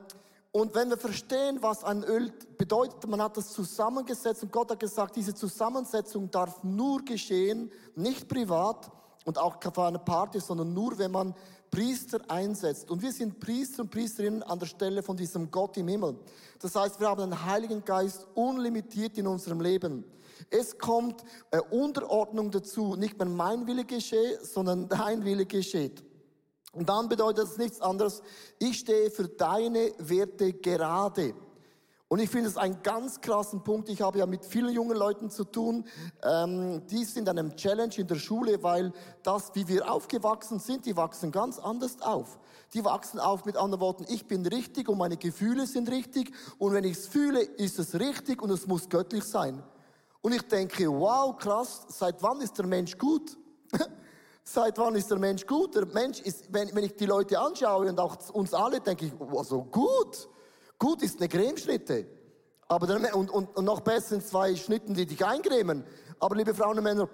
und 0.52 0.76
wenn 0.76 0.90
wir 0.90 0.98
verstehen, 0.98 1.60
was 1.62 1.84
ein 1.84 2.04
Öl 2.04 2.32
bedeutet, 2.58 3.08
man 3.08 3.22
hat 3.22 3.38
das 3.38 3.54
zusammengesetzt 3.54 4.44
und 4.44 4.52
Gott 4.52 4.70
hat 4.70 4.80
gesagt, 4.82 5.16
diese 5.16 5.34
Zusammensetzung 5.34 6.30
darf 6.30 6.62
nur 6.64 7.06
geschehen, 7.06 7.72
nicht 7.96 8.28
privat 8.28 8.92
und 9.24 9.38
auch 9.38 9.58
für 9.62 9.84
eine 9.84 10.00
Party, 10.00 10.42
sondern 10.42 10.74
nur, 10.74 10.98
wenn 10.98 11.12
man 11.12 11.34
Priester 11.70 12.20
einsetzt. 12.28 12.92
Und 12.92 13.02
wir 13.02 13.14
sind 13.14 13.40
Priester 13.40 13.84
und 13.84 13.92
Priesterinnen 13.92 14.44
an 14.44 14.60
der 14.60 14.66
Stelle 14.66 15.02
von 15.02 15.16
diesem 15.16 15.50
Gott 15.50 15.78
im 15.78 15.88
Himmel. 15.88 16.18
Das 16.60 16.76
heißt, 16.76 17.00
wir 17.00 17.08
haben 17.08 17.22
den 17.22 17.46
Heiligen 17.46 17.86
Geist 17.86 18.28
unlimitiert 18.34 19.18
in 19.18 19.28
unserem 19.28 19.62
Leben. 19.62 20.04
Es 20.50 20.78
kommt 20.78 21.24
äh, 21.52 21.62
Unterordnung 21.70 22.52
dazu, 22.52 22.98
nicht 22.98 23.18
mehr 23.18 23.28
mein 23.28 23.68
Wille 23.68 23.86
geschehe, 23.86 24.44
sondern 24.44 24.90
dein 24.90 25.24
Wille 25.24 25.46
geschieht. 25.46 26.04
Und 26.74 26.88
dann 26.88 27.10
bedeutet 27.10 27.46
das 27.46 27.58
nichts 27.58 27.82
anderes, 27.82 28.22
ich 28.60 28.80
stehe 28.80 29.12
für 29.12 29.28
deine 29.28 29.92
Werte 29.98 30.54
gerade. 30.54 31.34
Und 32.08 32.20
ich 32.20 32.30
finde 32.30 32.50
es 32.50 32.58
einen 32.58 32.84
ganz 32.84 33.22
krassen 33.22 33.64
Punkt. 33.64 33.88
Ich 33.88 34.02
habe 34.02 34.20
ja 34.20 34.26
mit 34.26 34.44
vielen 34.44 34.74
jungen 34.74 34.98
Leuten 34.98 35.30
zu 35.30 35.46
tun. 35.46 35.86
Ähm, 36.24 36.86
die 36.88 37.06
sind 37.06 37.30
an 37.30 37.40
einem 37.40 37.56
Challenge 37.56 37.94
in 37.96 38.08
der 38.08 38.16
Schule, 38.16 38.62
weil 38.64 38.92
das, 39.24 39.52
wie 39.54 39.66
wir 39.70 39.90
aufgewachsen 39.90 40.60
sind, 40.60 40.86
die 40.86 40.98
wachsen 40.98 41.32
ganz 41.32 41.58
anders 41.58 42.02
auf. 42.02 42.38
Die 42.74 42.84
wachsen 42.84 43.18
auf 43.18 43.46
mit 43.46 43.56
anderen 43.56 43.80
Worten, 43.80 44.06
ich 44.10 44.28
bin 44.28 44.46
richtig 44.46 44.90
und 44.90 44.98
meine 44.98 45.16
Gefühle 45.16 45.66
sind 45.68 45.90
richtig. 45.90 46.34
Und 46.58 46.74
wenn 46.74 46.84
ich 46.84 46.98
es 46.98 47.08
fühle, 47.08 47.44
ist 47.44 47.80
es 47.80 47.98
richtig 47.98 48.42
und 48.42 48.50
es 48.50 48.68
muss 48.68 48.90
göttlich 48.90 49.24
sein. 49.24 49.64
Und 50.22 50.34
ich 50.34 50.42
denke, 50.44 50.90
wow, 50.92 51.38
krass, 51.38 51.86
seit 51.88 52.22
wann 52.22 52.42
ist 52.42 52.58
der 52.58 52.68
Mensch 52.68 52.98
gut? 52.98 53.38
Seit 54.44 54.78
wann 54.78 54.96
ist 54.96 55.10
der 55.10 55.20
Mensch 55.20 55.46
gut? 55.46 55.76
Der 55.76 55.86
Mensch 55.86 56.20
ist, 56.20 56.52
wenn, 56.52 56.74
wenn 56.76 56.84
ich 56.84 56.96
die 56.96 57.06
Leute 57.06 57.40
anschaue 57.40 57.88
und 57.88 58.00
auch 58.00 58.18
uns 58.32 58.54
alle, 58.54 58.82
denke 58.82 59.06
ich, 59.06 59.14
oh, 59.20 59.64
gut. 59.64 60.28
Gut 60.80 61.04
ist 61.04 61.20
eine 61.20 61.30
Cremeschnitte. 61.30 62.08
Aber 62.68 62.88
der, 62.88 63.16
und, 63.16 63.30
und, 63.30 63.56
und 63.56 63.66
noch 63.66 63.82
besser 63.82 64.10
sind 64.10 64.26
zwei 64.26 64.56
Schnitten, 64.56 64.94
die 64.94 65.06
dich 65.06 65.24
eincremen. 65.24 65.84
Aber 66.20 66.36
liebe 66.36 66.56
Frauen 66.56 66.78
und 66.78 66.84
Männer, 66.84 67.08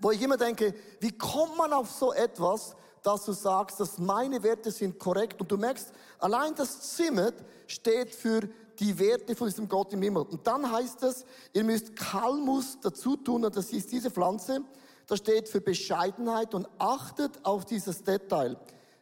wo 0.00 0.10
ich 0.10 0.22
immer 0.22 0.36
denke, 0.36 0.74
wie 0.98 1.16
kommt 1.16 1.56
man 1.56 1.72
auf 1.72 1.90
so 1.90 2.12
etwas, 2.12 2.74
dass 3.02 3.24
du 3.24 3.32
sagst, 3.32 3.80
dass 3.80 3.98
meine 3.98 4.42
Werte 4.42 4.70
sind 4.70 4.98
korrekt 4.98 5.40
und 5.40 5.50
du 5.50 5.56
merkst, 5.56 5.92
allein 6.18 6.54
das 6.54 6.96
Zimmer 6.96 7.32
steht 7.66 8.14
für 8.14 8.48
die 8.78 8.98
Werte 8.98 9.36
von 9.36 9.48
diesem 9.48 9.68
Gott 9.68 9.92
im 9.92 10.02
Himmel. 10.02 10.22
Und 10.22 10.46
dann 10.46 10.70
heißt 10.70 11.02
es, 11.02 11.24
ihr 11.52 11.64
müsst 11.64 11.94
Kalmus 11.96 12.78
dazu 12.80 13.16
tun, 13.16 13.44
und 13.44 13.54
das 13.54 13.72
ist 13.72 13.92
diese 13.92 14.10
Pflanze, 14.10 14.62
das 15.10 15.18
steht 15.18 15.48
für 15.48 15.60
Bescheidenheit 15.60 16.54
und 16.54 16.68
achtet 16.78 17.44
auf 17.44 17.64
dieses 17.64 18.04
Detail. 18.04 18.56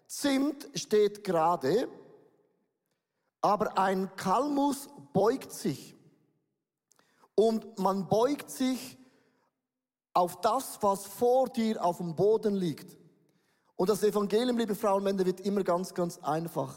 Zimt 0.06 0.68
steht 0.74 1.22
gerade, 1.22 1.88
aber 3.40 3.78
ein 3.78 4.14
Kalmus 4.16 4.88
beugt 5.12 5.52
sich. 5.52 5.94
Und 7.34 7.78
man 7.78 8.08
beugt 8.08 8.50
sich 8.50 8.98
auf 10.14 10.40
das, 10.40 10.78
was 10.80 11.06
vor 11.06 11.48
dir 11.48 11.84
auf 11.84 11.98
dem 11.98 12.16
Boden 12.16 12.56
liegt. 12.56 12.96
Und 13.76 13.90
das 13.90 14.02
Evangelium, 14.02 14.58
liebe 14.58 14.74
Frauen 14.74 14.98
und 14.98 15.04
Männer, 15.04 15.24
wird 15.24 15.40
immer 15.40 15.62
ganz, 15.62 15.94
ganz 15.94 16.18
einfach. 16.18 16.74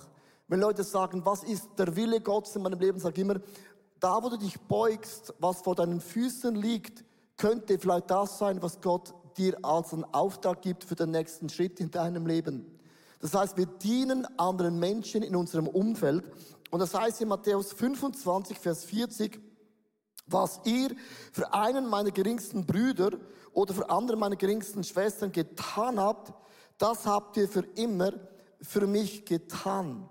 Wenn 0.48 0.60
Leute 0.60 0.84
sagen, 0.84 1.26
was 1.26 1.44
ist 1.44 1.70
der 1.78 1.96
Wille 1.96 2.20
Gottes 2.22 2.56
in 2.56 2.62
meinem 2.62 2.80
Leben, 2.80 3.00
ich 3.00 3.17
immer, 3.17 3.39
da 4.00 4.22
wo 4.22 4.30
du 4.30 4.38
dich 4.38 4.60
beugst, 4.60 5.34
was 5.39 5.62
vor 5.62 5.74
deinen 5.74 6.02
Füßen 6.02 6.54
liegt, 6.54 7.06
könnte 7.38 7.80
vielleicht 7.80 8.12
das 8.12 8.38
sein, 8.38 8.62
was 8.62 8.80
Gott 8.82 9.15
dir 9.38 9.58
als 9.63 9.94
einen 9.94 10.04
Auftrag 10.06 10.62
gibt 10.62 10.84
für 10.84 10.96
den 10.96 11.12
nächsten 11.12 11.50
Schritt 11.50 11.80
in 11.80 11.91
deinem 11.91 12.26
Leben. 12.26 12.80
Das 13.20 13.34
heißt, 13.34 13.58
wir 13.58 13.65
dienen 13.65 14.26
anderen 14.38 14.80
Menschen 14.80 15.24
in 15.24 15.36
unserem 15.36 15.67
Umfeld. 15.67 16.24
Und 16.72 16.80
das 16.80 16.94
heißt 16.94 17.22
in 17.22 17.28
Matthäus 17.28 17.74
25, 17.74 18.58
Vers 18.58 18.86
40, 18.86 19.39
was 20.26 20.62
ihr 20.65 20.96
für 21.32 21.54
einen 21.54 21.88
meiner 21.88 22.12
geringsten 22.12 22.65
Brüder 22.65 23.12
oder 23.54 23.74
für 23.74 23.89
andere 23.89 24.17
meiner 24.17 24.36
geringsten 24.36 24.84
Schwestern 24.84 25.32
getan 25.32 26.00
habt, 26.00 26.34
das 26.78 27.06
habt 27.06 27.38
ihr 27.38 27.48
für 27.48 27.65
immer 27.76 28.13
für 28.62 28.88
mich 28.88 29.26
getan. 29.26 30.08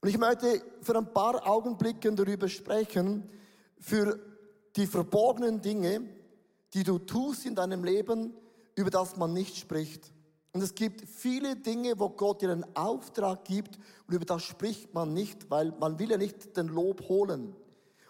Und 0.00 0.08
ich 0.08 0.18
möchte 0.18 0.62
für 0.82 0.96
ein 0.96 1.12
paar 1.12 1.46
Augenblicke 1.46 2.12
darüber 2.12 2.48
sprechen, 2.48 3.28
für 3.78 4.18
die 4.76 4.86
verborgenen 4.86 5.60
Dinge, 5.60 6.02
die 6.74 6.82
du 6.82 6.98
tust 6.98 7.46
in 7.46 7.54
deinem 7.54 7.84
Leben, 7.84 8.34
über 8.74 8.90
das 8.90 9.16
man 9.16 9.32
nicht 9.32 9.56
spricht. 9.56 10.12
Und 10.52 10.62
es 10.62 10.74
gibt 10.74 11.02
viele 11.06 11.56
Dinge, 11.56 11.98
wo 11.98 12.08
Gott 12.08 12.40
dir 12.40 12.50
einen 12.50 12.64
Auftrag 12.74 13.44
gibt 13.44 13.76
und 14.06 14.14
über 14.14 14.24
das 14.24 14.42
spricht 14.42 14.94
man 14.94 15.12
nicht, 15.12 15.50
weil 15.50 15.72
man 15.78 15.98
will 15.98 16.10
ja 16.10 16.16
nicht 16.16 16.56
den 16.56 16.68
Lob 16.68 17.08
holen. 17.08 17.54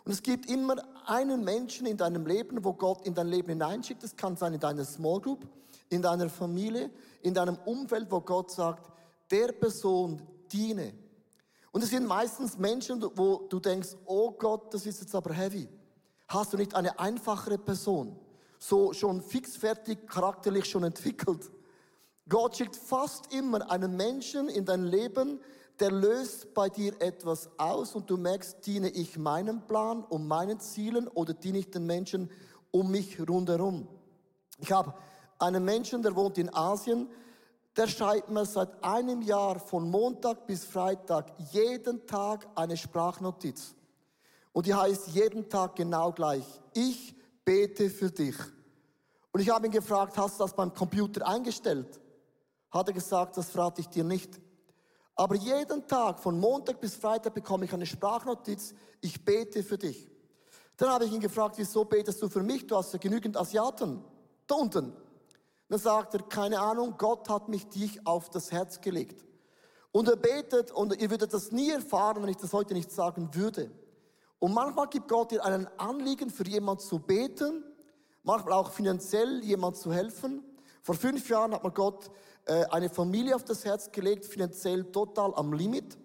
Und 0.04 0.12
es 0.12 0.22
gibt 0.22 0.48
immer 0.48 0.76
einen 1.06 1.42
Menschen 1.42 1.86
in 1.86 1.96
deinem 1.96 2.24
Leben, 2.24 2.64
wo 2.64 2.72
Gott 2.72 3.04
in 3.04 3.14
dein 3.14 3.26
Leben 3.26 3.48
hineinschickt. 3.48 4.04
Das 4.04 4.14
kann 4.14 4.36
sein 4.36 4.54
in 4.54 4.60
deiner 4.60 4.84
Small 4.84 5.20
Group, 5.20 5.44
in 5.88 6.00
deiner 6.00 6.28
Familie, 6.28 6.90
in 7.22 7.34
deinem 7.34 7.58
Umfeld, 7.64 8.08
wo 8.10 8.20
Gott 8.20 8.52
sagt, 8.52 8.92
der 9.28 9.48
Person 9.48 10.22
diene. 10.52 10.94
Und 11.72 11.82
es 11.82 11.90
sind 11.90 12.06
meistens 12.06 12.56
Menschen, 12.56 13.04
wo 13.16 13.46
du 13.48 13.58
denkst, 13.58 13.96
oh 14.06 14.30
Gott, 14.30 14.72
das 14.72 14.86
ist 14.86 15.00
jetzt 15.00 15.14
aber 15.14 15.34
heavy. 15.34 15.68
Hast 16.28 16.52
du 16.52 16.56
nicht 16.56 16.74
eine 16.74 16.96
einfachere 16.98 17.58
Person, 17.58 18.16
so 18.58 18.92
schon 18.92 19.22
fixfertig, 19.22 20.06
charakterlich 20.06 20.64
schon 20.66 20.84
entwickelt? 20.84 21.50
Gott 22.28 22.56
schickt 22.56 22.76
fast 22.76 23.32
immer 23.32 23.70
einen 23.70 23.96
Menschen 23.96 24.48
in 24.48 24.64
dein 24.64 24.84
Leben, 24.84 25.40
der 25.78 25.90
löst 25.92 26.54
bei 26.54 26.68
dir 26.68 27.00
etwas 27.00 27.50
aus 27.58 27.94
und 27.94 28.08
du 28.10 28.16
merkst, 28.16 28.66
diene 28.66 28.88
ich 28.88 29.18
meinem 29.18 29.66
Plan 29.66 30.02
und 30.02 30.26
meinen 30.26 30.58
Zielen 30.58 31.06
oder 31.08 31.34
diene 31.34 31.58
ich 31.58 31.70
den 31.70 31.86
Menschen 31.86 32.30
um 32.70 32.90
mich 32.90 33.20
rundherum. 33.28 33.86
Ich 34.58 34.72
habe 34.72 34.94
einen 35.38 35.64
Menschen, 35.64 36.02
der 36.02 36.16
wohnt 36.16 36.38
in 36.38 36.52
Asien, 36.52 37.08
der 37.76 37.88
schreibt 37.88 38.30
mir 38.30 38.46
seit 38.46 38.82
einem 38.82 39.20
Jahr 39.20 39.58
von 39.58 39.90
Montag 39.90 40.46
bis 40.46 40.64
Freitag 40.64 41.32
jeden 41.52 42.06
Tag 42.06 42.46
eine 42.54 42.76
Sprachnotiz. 42.76 43.74
Und 44.52 44.66
die 44.66 44.74
heißt 44.74 45.08
jeden 45.08 45.48
Tag 45.50 45.76
genau 45.76 46.10
gleich. 46.12 46.46
Ich 46.72 47.14
bete 47.46 47.88
für 47.88 48.10
dich. 48.10 48.36
Und 49.32 49.40
ich 49.40 49.48
habe 49.48 49.66
ihn 49.66 49.72
gefragt, 49.72 50.18
hast 50.18 50.38
du 50.38 50.44
das 50.44 50.54
beim 50.54 50.74
Computer 50.74 51.26
eingestellt? 51.26 52.00
Hat 52.70 52.88
er 52.88 52.92
gesagt, 52.92 53.36
das 53.36 53.50
frage 53.50 53.80
ich 53.80 53.88
dir 53.88 54.04
nicht. 54.04 54.40
Aber 55.14 55.34
jeden 55.36 55.86
Tag, 55.86 56.18
von 56.18 56.38
Montag 56.38 56.80
bis 56.80 56.96
Freitag, 56.96 57.32
bekomme 57.32 57.64
ich 57.64 57.72
eine 57.72 57.86
Sprachnotiz, 57.86 58.74
ich 59.00 59.24
bete 59.24 59.62
für 59.62 59.78
dich. 59.78 60.10
Dann 60.76 60.90
habe 60.90 61.06
ich 61.06 61.12
ihn 61.12 61.20
gefragt, 61.20 61.54
wieso 61.56 61.84
betest 61.84 62.20
du 62.20 62.28
für 62.28 62.42
mich? 62.42 62.66
Du 62.66 62.76
hast 62.76 62.92
ja 62.92 62.98
genügend 62.98 63.36
Asiaten. 63.36 64.04
Da 64.46 64.56
unten. 64.56 64.92
Dann 65.68 65.78
sagt 65.78 66.14
er, 66.14 66.22
keine 66.22 66.60
Ahnung, 66.60 66.96
Gott 66.98 67.28
hat 67.28 67.48
mich 67.48 67.66
dich 67.68 68.06
auf 68.06 68.28
das 68.28 68.52
Herz 68.52 68.80
gelegt. 68.80 69.24
Und 69.92 70.08
er 70.08 70.16
betet 70.16 70.70
und 70.72 71.00
ihr 71.00 71.10
würdet 71.10 71.32
das 71.32 71.52
nie 71.52 71.70
erfahren, 71.70 72.22
wenn 72.22 72.28
ich 72.28 72.36
das 72.36 72.52
heute 72.52 72.74
nicht 72.74 72.90
sagen 72.90 73.30
würde. 73.32 73.70
Und 74.38 74.52
manchmal 74.52 74.88
gibt 74.88 75.08
Gott 75.08 75.30
dir 75.30 75.44
einen 75.44 75.66
Anliegen, 75.78 76.30
für 76.30 76.46
jemand 76.46 76.80
zu 76.80 76.98
beten, 76.98 77.64
manchmal 78.22 78.54
auch 78.54 78.70
finanziell 78.70 79.42
jemand 79.42 79.76
zu 79.76 79.92
helfen. 79.92 80.44
Vor 80.82 80.94
fünf 80.94 81.28
Jahren 81.28 81.52
hat 81.52 81.64
mir 81.64 81.70
Gott 81.72 82.10
äh, 82.44 82.64
eine 82.66 82.90
Familie 82.90 83.34
auf 83.34 83.44
das 83.44 83.64
Herz 83.64 83.90
gelegt, 83.90 84.24
finanziell 84.24 84.84
total 84.84 85.34
am 85.34 85.52
Limit. 85.52 85.96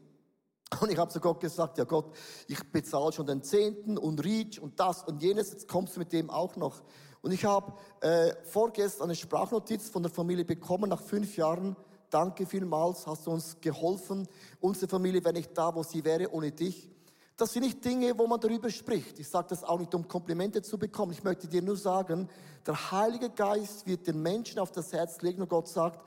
Und 0.79 0.89
ich 0.89 0.97
habe 0.97 1.11
zu 1.11 1.19
Gott 1.19 1.39
gesagt, 1.41 1.77
ja 1.77 1.83
Gott, 1.83 2.15
ich 2.47 2.63
bezahle 2.71 3.11
schon 3.11 3.27
den 3.27 3.43
Zehnten 3.43 3.97
und 3.97 4.23
Reach 4.23 4.59
und 4.61 4.79
das 4.79 5.03
und 5.03 5.21
jenes, 5.21 5.51
jetzt 5.51 5.67
kommst 5.67 5.95
du 5.95 5.99
mit 5.99 6.13
dem 6.13 6.29
auch 6.29 6.55
noch. 6.55 6.81
Und 7.21 7.31
ich 7.31 7.45
habe 7.45 7.73
äh, 7.99 8.33
vorgestern 8.43 9.05
eine 9.05 9.15
Sprachnotiz 9.15 9.89
von 9.89 10.01
der 10.01 10.11
Familie 10.11 10.45
bekommen 10.45 10.89
nach 10.89 11.01
fünf 11.01 11.35
Jahren. 11.35 11.75
Danke 12.09 12.45
vielmals, 12.45 13.05
hast 13.05 13.27
du 13.27 13.31
uns 13.31 13.59
geholfen. 13.61 14.27
Unsere 14.59 14.89
Familie 14.89 15.23
wäre 15.23 15.33
nicht 15.33 15.55
da, 15.55 15.75
wo 15.75 15.83
sie 15.83 16.03
wäre 16.03 16.31
ohne 16.31 16.51
dich. 16.51 16.90
Das 17.41 17.53
sind 17.53 17.63
nicht 17.63 17.83
Dinge, 17.83 18.15
wo 18.19 18.27
man 18.27 18.39
darüber 18.39 18.69
spricht. 18.69 19.17
Ich 19.17 19.27
sage 19.27 19.47
das 19.49 19.63
auch 19.63 19.79
nicht, 19.79 19.95
um 19.95 20.07
Komplimente 20.07 20.61
zu 20.61 20.77
bekommen. 20.77 21.11
Ich 21.11 21.23
möchte 21.23 21.47
dir 21.47 21.63
nur 21.63 21.75
sagen, 21.75 22.29
der 22.67 22.91
Heilige 22.91 23.31
Geist 23.31 23.87
wird 23.87 24.05
den 24.05 24.21
Menschen 24.21 24.59
auf 24.59 24.71
das 24.71 24.93
Herz 24.93 25.23
legen 25.23 25.41
und 25.41 25.49
Gott 25.49 25.67
sagt, 25.67 26.05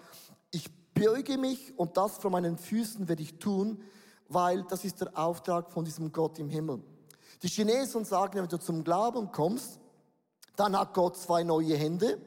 ich 0.52 0.70
beuge 0.94 1.36
mich 1.36 1.76
und 1.76 1.96
das 1.96 2.18
vor 2.18 2.30
meinen 2.30 2.56
Füßen 2.56 3.08
werde 3.08 3.24
ich 3.24 3.40
tun, 3.40 3.82
weil 4.28 4.62
das 4.68 4.84
ist 4.84 5.00
der 5.00 5.18
Auftrag 5.18 5.72
von 5.72 5.84
diesem 5.84 6.12
Gott 6.12 6.38
im 6.38 6.48
Himmel. 6.48 6.84
Die 7.42 7.48
Chinesen 7.48 8.04
sagen, 8.04 8.38
wenn 8.38 8.46
du 8.46 8.58
zum 8.58 8.84
Glauben 8.84 9.32
kommst, 9.32 9.80
dann 10.54 10.78
hat 10.78 10.94
Gott 10.94 11.16
zwei 11.16 11.42
neue 11.42 11.74
Hände, 11.74 12.20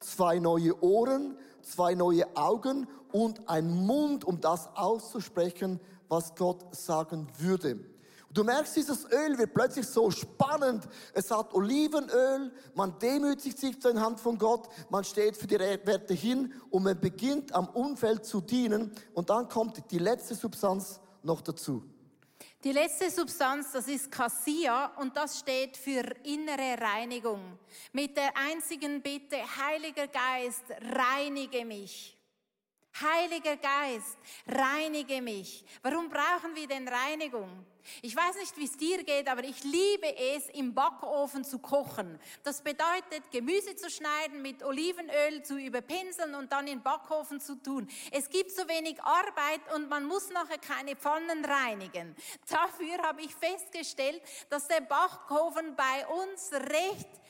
zwei 0.00 0.40
neue 0.40 0.82
Ohren, 0.82 1.38
zwei 1.62 1.94
neue 1.94 2.26
Augen 2.36 2.88
und 3.12 3.48
einen 3.48 3.86
Mund, 3.86 4.24
um 4.24 4.40
das 4.40 4.66
auszusprechen, 4.74 5.78
was 6.08 6.34
Gott 6.34 6.74
sagen 6.74 7.28
würde. 7.38 7.91
Du 8.32 8.44
merkst, 8.44 8.76
dieses 8.76 9.04
Öl 9.10 9.36
wird 9.36 9.52
plötzlich 9.52 9.86
so 9.86 10.10
spannend. 10.10 10.88
Es 11.12 11.30
hat 11.30 11.52
Olivenöl, 11.52 12.50
man 12.74 12.98
demütigt 12.98 13.58
sich 13.58 13.80
zur 13.80 14.00
Hand 14.00 14.20
von 14.20 14.38
Gott, 14.38 14.68
man 14.88 15.04
steht 15.04 15.36
für 15.36 15.46
die 15.46 15.58
Werte 15.58 16.14
hin 16.14 16.54
und 16.70 16.84
man 16.84 16.98
beginnt 16.98 17.54
am 17.54 17.68
Umfeld 17.68 18.24
zu 18.24 18.40
dienen 18.40 18.90
und 19.12 19.28
dann 19.28 19.48
kommt 19.48 19.90
die 19.90 19.98
letzte 19.98 20.34
Substanz 20.34 20.98
noch 21.22 21.42
dazu. 21.42 21.82
Die 22.64 22.72
letzte 22.72 23.10
Substanz, 23.10 23.72
das 23.72 23.88
ist 23.88 24.10
Cassia 24.10 24.92
und 24.98 25.16
das 25.16 25.40
steht 25.40 25.76
für 25.76 26.04
innere 26.22 26.80
Reinigung. 26.80 27.58
Mit 27.92 28.16
der 28.16 28.30
einzigen 28.36 29.02
Bitte, 29.02 29.36
Heiliger 29.36 30.06
Geist, 30.06 30.62
reinige 30.94 31.64
mich. 31.64 32.16
Heiliger 33.00 33.56
Geist, 33.56 34.16
reinige 34.46 35.20
mich. 35.20 35.64
Warum 35.82 36.08
brauchen 36.08 36.54
wir 36.54 36.68
denn 36.68 36.86
Reinigung? 36.86 37.66
Ich 38.02 38.14
weiß 38.14 38.36
nicht, 38.36 38.56
wie 38.56 38.64
es 38.64 38.76
dir 38.76 39.02
geht, 39.04 39.28
aber 39.28 39.44
ich 39.44 39.62
liebe 39.64 40.16
es, 40.16 40.48
im 40.50 40.74
Backofen 40.74 41.44
zu 41.44 41.58
kochen. 41.58 42.18
Das 42.42 42.62
bedeutet, 42.62 43.30
Gemüse 43.30 43.76
zu 43.76 43.90
schneiden, 43.90 44.42
mit 44.42 44.62
Olivenöl 44.62 45.42
zu 45.42 45.56
überpinseln 45.56 46.34
und 46.34 46.52
dann 46.52 46.66
in 46.66 46.82
Backofen 46.82 47.40
zu 47.40 47.56
tun. 47.56 47.88
Es 48.10 48.28
gibt 48.28 48.50
so 48.50 48.68
wenig 48.68 49.02
Arbeit 49.02 49.60
und 49.74 49.88
man 49.88 50.04
muss 50.04 50.30
nachher 50.30 50.58
keine 50.58 50.96
Pfannen 50.96 51.44
reinigen. 51.44 52.14
Dafür 52.48 52.98
habe 53.02 53.22
ich 53.22 53.34
festgestellt, 53.34 54.22
dass 54.50 54.68
der 54.68 54.80
Backofen 54.80 55.76
bei 55.76 56.06
uns 56.06 56.52
recht 56.52 57.21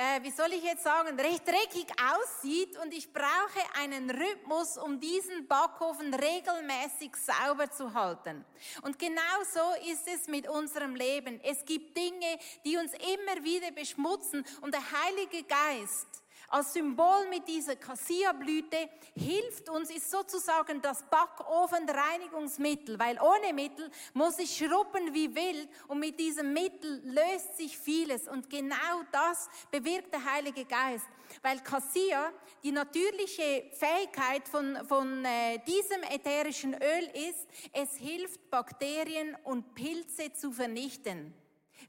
äh, 0.00 0.22
wie 0.22 0.30
soll 0.30 0.50
ich 0.54 0.64
jetzt 0.64 0.82
sagen, 0.82 1.20
recht 1.20 1.46
dreckig 1.46 1.86
aussieht 2.00 2.78
und 2.78 2.94
ich 2.94 3.12
brauche 3.12 3.60
einen 3.78 4.10
Rhythmus, 4.10 4.78
um 4.78 4.98
diesen 4.98 5.46
Backofen 5.46 6.14
regelmäßig 6.14 7.14
sauber 7.16 7.70
zu 7.70 7.92
halten. 7.92 8.46
Und 8.82 8.98
genau 8.98 9.20
so 9.52 9.90
ist 9.90 10.08
es 10.08 10.26
mit 10.26 10.48
unserem 10.48 10.94
Leben. 10.94 11.38
Es 11.42 11.66
gibt 11.66 11.98
Dinge, 11.98 12.38
die 12.64 12.78
uns 12.78 12.92
immer 12.92 13.44
wieder 13.44 13.72
beschmutzen 13.72 14.42
und 14.62 14.72
der 14.72 14.82
Heilige 14.90 15.42
Geist 15.42 16.22
als 16.50 16.72
Symbol 16.72 17.28
mit 17.30 17.46
dieser 17.46 17.76
Cassia-Blüte 17.76 18.76
hilft 19.14 19.70
uns, 19.70 19.88
ist 19.88 20.10
sozusagen 20.10 20.82
das 20.82 21.04
Backofenreinigungsmittel, 21.08 22.98
weil 22.98 23.18
ohne 23.20 23.54
Mittel 23.54 23.88
muss 24.14 24.38
ich 24.40 24.56
schrubben 24.56 25.14
wie 25.14 25.32
wild 25.34 25.68
und 25.86 26.00
mit 26.00 26.18
diesem 26.18 26.52
Mittel 26.52 27.00
löst 27.04 27.56
sich 27.56 27.78
vieles 27.78 28.26
und 28.26 28.50
genau 28.50 29.04
das 29.12 29.48
bewirkt 29.70 30.12
der 30.12 30.24
Heilige 30.24 30.64
Geist, 30.64 31.06
weil 31.42 31.60
Cassia 31.60 32.32
die 32.64 32.72
natürliche 32.72 33.70
Fähigkeit 33.72 34.48
von, 34.48 34.76
von 34.88 35.24
äh, 35.24 35.58
diesem 35.66 36.02
ätherischen 36.02 36.74
Öl 36.74 37.10
ist, 37.30 37.46
es 37.72 37.96
hilft 37.96 38.50
Bakterien 38.50 39.36
und 39.44 39.76
Pilze 39.76 40.32
zu 40.32 40.50
vernichten. 40.50 41.32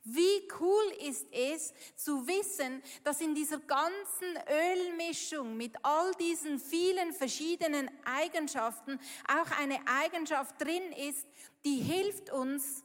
Wie 0.03 0.47
cool 0.59 0.83
ist 1.07 1.27
es 1.31 1.73
zu 1.95 2.27
wissen, 2.27 2.81
dass 3.03 3.21
in 3.21 3.35
dieser 3.35 3.59
ganzen 3.59 4.37
Ölmischung 4.49 5.57
mit 5.57 5.75
all 5.83 6.11
diesen 6.15 6.59
vielen 6.59 7.13
verschiedenen 7.13 7.89
Eigenschaften 8.05 8.99
auch 9.27 9.59
eine 9.59 9.79
Eigenschaft 9.87 10.59
drin 10.59 10.91
ist, 10.93 11.27
die 11.65 11.77
hilft 11.77 12.31
uns, 12.31 12.83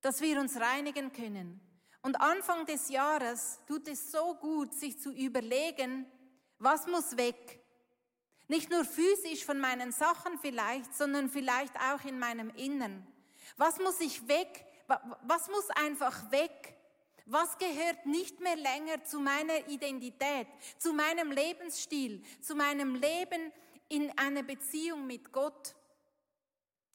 dass 0.00 0.20
wir 0.20 0.40
uns 0.40 0.60
reinigen 0.60 1.12
können. 1.12 1.60
Und 2.02 2.20
Anfang 2.20 2.64
des 2.66 2.88
Jahres 2.88 3.60
tut 3.66 3.88
es 3.88 4.12
so 4.12 4.34
gut, 4.34 4.72
sich 4.72 4.98
zu 4.98 5.10
überlegen, 5.10 6.06
was 6.58 6.86
muss 6.86 7.16
weg? 7.16 7.60
Nicht 8.46 8.70
nur 8.70 8.84
physisch 8.84 9.44
von 9.44 9.58
meinen 9.58 9.92
Sachen 9.92 10.38
vielleicht, 10.38 10.94
sondern 10.94 11.28
vielleicht 11.28 11.74
auch 11.76 12.04
in 12.04 12.18
meinem 12.18 12.50
Innern. 12.50 13.06
Was 13.56 13.78
muss 13.78 14.00
ich 14.00 14.26
weg, 14.26 14.64
was 14.88 15.48
muss 15.48 15.68
einfach 15.70 16.30
weg? 16.30 16.74
Was 17.26 17.58
gehört 17.58 18.06
nicht 18.06 18.40
mehr 18.40 18.56
länger 18.56 19.04
zu 19.04 19.20
meiner 19.20 19.68
Identität, 19.68 20.46
zu 20.78 20.94
meinem 20.94 21.30
Lebensstil, 21.30 22.22
zu 22.40 22.54
meinem 22.54 22.94
Leben 22.94 23.52
in 23.90 24.16
einer 24.18 24.42
Beziehung 24.42 25.06
mit 25.06 25.30
Gott? 25.30 25.74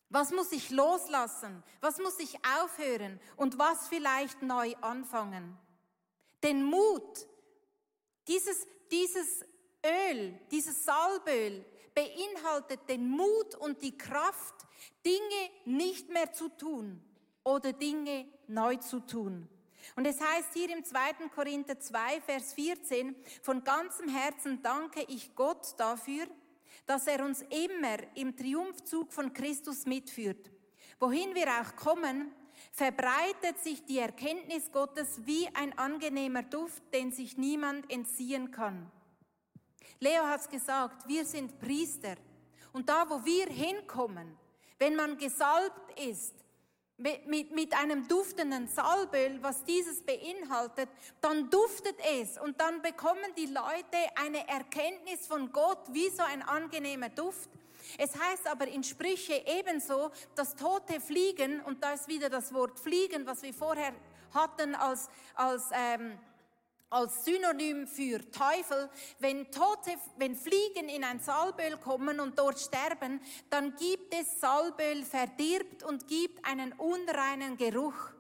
Was 0.09 0.31
muss 0.31 0.51
ich 0.51 0.71
loslassen? 0.71 1.63
Was 1.81 1.99
muss 1.99 2.17
ich 2.19 2.35
aufhören? 2.61 3.19
Und 3.35 3.59
was 3.59 3.87
vielleicht 3.87 4.41
neu 4.41 4.75
anfangen? 4.81 5.55
Den 6.43 6.63
Mut, 6.63 7.27
dieses, 8.27 8.67
dieses 8.91 9.45
Öl, 9.85 10.39
dieses 10.49 10.83
Salböl 10.83 11.63
beinhaltet 11.93 12.89
den 12.89 13.07
Mut 13.07 13.53
und 13.55 13.83
die 13.83 13.97
Kraft, 13.97 14.55
Dinge 15.05 15.51
nicht 15.65 16.09
mehr 16.09 16.33
zu 16.33 16.49
tun 16.49 17.03
oder 17.43 17.73
Dinge 17.73 18.25
neu 18.47 18.75
zu 18.77 18.99
tun. 18.99 19.47
Und 19.95 20.05
es 20.05 20.19
heißt 20.19 20.53
hier 20.53 20.69
im 20.69 20.83
2. 20.83 21.29
Korinther 21.33 21.79
2, 21.79 22.21
Vers 22.21 22.53
14, 22.53 23.15
von 23.41 23.63
ganzem 23.63 24.07
Herzen 24.07 24.61
danke 24.61 25.03
ich 25.07 25.35
Gott 25.35 25.75
dafür, 25.77 26.25
dass 26.85 27.07
er 27.07 27.23
uns 27.23 27.41
immer 27.41 27.97
im 28.15 28.35
Triumphzug 28.35 29.11
von 29.11 29.33
Christus 29.33 29.85
mitführt. 29.85 30.51
Wohin 30.99 31.35
wir 31.35 31.47
auch 31.47 31.75
kommen, 31.75 32.31
verbreitet 32.71 33.59
sich 33.59 33.83
die 33.85 33.99
Erkenntnis 33.99 34.71
Gottes 34.71 35.25
wie 35.25 35.47
ein 35.53 35.77
angenehmer 35.77 36.43
Duft, 36.43 36.81
den 36.93 37.11
sich 37.11 37.37
niemand 37.37 37.91
entziehen 37.91 38.51
kann. 38.51 38.91
Leo 39.99 40.23
hat 40.23 40.41
es 40.41 40.49
gesagt, 40.49 41.07
wir 41.07 41.25
sind 41.25 41.59
Priester. 41.59 42.15
Und 42.71 42.89
da, 42.89 43.09
wo 43.09 43.23
wir 43.23 43.47
hinkommen, 43.47 44.37
wenn 44.79 44.95
man 44.95 45.17
gesalbt 45.17 45.99
ist, 45.99 46.42
mit, 47.25 47.51
mit 47.51 47.73
einem 47.73 48.07
duftenden 48.07 48.67
Salböl, 48.67 49.39
was 49.41 49.63
dieses 49.65 50.01
beinhaltet, 50.01 50.89
dann 51.21 51.49
duftet 51.49 51.97
es 52.21 52.37
und 52.37 52.59
dann 52.59 52.81
bekommen 52.81 53.33
die 53.37 53.47
Leute 53.47 53.97
eine 54.15 54.47
Erkenntnis 54.47 55.27
von 55.27 55.51
Gott 55.51 55.81
wie 55.91 56.09
so 56.09 56.23
ein 56.23 56.41
angenehmer 56.41 57.09
Duft. 57.09 57.49
Es 57.97 58.17
heißt 58.17 58.47
aber 58.47 58.67
in 58.67 58.83
Sprüche 58.83 59.43
ebenso, 59.45 60.11
dass 60.35 60.55
Tote 60.55 61.01
fliegen, 61.01 61.59
und 61.61 61.83
da 61.83 61.93
ist 61.93 62.07
wieder 62.07 62.29
das 62.29 62.53
Wort 62.53 62.79
fliegen, 62.79 63.25
was 63.25 63.43
wir 63.43 63.53
vorher 63.53 63.93
hatten 64.33 64.73
als, 64.75 65.09
als 65.35 65.65
ähm, 65.73 66.17
als 66.93 67.25
Synonym 67.25 67.87
für 67.87 68.19
Teufel, 68.31 68.89
wenn 69.19 69.51
Tote, 69.51 69.91
wenn 70.17 70.35
Fliegen 70.35 70.89
in 70.89 71.03
ein 71.03 71.19
Salböl 71.19 71.77
kommen 71.77 72.19
und 72.19 72.37
dort 72.37 72.59
sterben, 72.59 73.19
dann 73.49 73.75
gibt 73.75 74.13
es 74.13 74.39
Salböl 74.39 75.03
verdirbt 75.03 75.83
und 75.83 76.07
gibt 76.07 76.45
einen 76.45 76.71
unreinen 76.73 77.57
Geruch. 77.57 78.13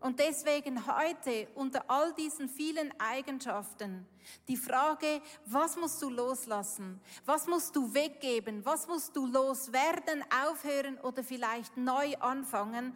Und 0.00 0.18
deswegen 0.18 0.86
heute 0.86 1.48
unter 1.54 1.84
all 1.90 2.14
diesen 2.14 2.48
vielen 2.48 2.90
Eigenschaften 2.98 4.06
die 4.48 4.56
Frage, 4.56 5.20
was 5.44 5.76
musst 5.76 6.00
du 6.00 6.08
loslassen? 6.08 7.00
Was 7.26 7.46
musst 7.46 7.76
du 7.76 7.92
weggeben? 7.92 8.64
Was 8.64 8.86
musst 8.86 9.14
du 9.14 9.26
loswerden, 9.26 10.24
aufhören 10.48 10.98
oder 11.00 11.22
vielleicht 11.22 11.76
neu 11.76 12.16
anfangen? 12.16 12.94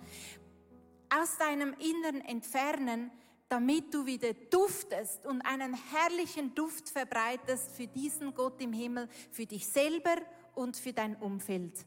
Aus 1.11 1.37
deinem 1.37 1.75
Innern 1.75 2.23
entfernen, 2.23 3.11
damit 3.49 3.93
du 3.93 4.07
wieder 4.07 4.33
duftest 4.51 5.27
und 5.27 5.43
einen 5.43 5.75
herrlichen 5.75 6.55
Duft 6.55 6.89
verbreitest 6.89 7.71
für 7.73 7.87
diesen 7.87 8.35
Gott 8.35 8.61
im 8.61 8.73
Himmel, 8.73 9.09
für 9.31 9.47
dich 9.47 9.67
selber 9.67 10.17
und 10.55 10.77
für 10.77 10.93
dein 10.93 11.17
Umfeld. 11.17 11.85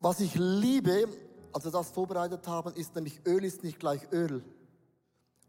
Was 0.00 0.20
ich 0.20 0.34
liebe, 0.34 1.08
als 1.52 1.64
wir 1.64 1.72
das 1.72 1.90
vorbereitet 1.90 2.46
haben, 2.46 2.74
ist 2.74 2.94
nämlich 2.94 3.20
Öl 3.26 3.44
ist 3.44 3.62
nicht 3.62 3.78
gleich 3.78 4.00
Öl. 4.12 4.42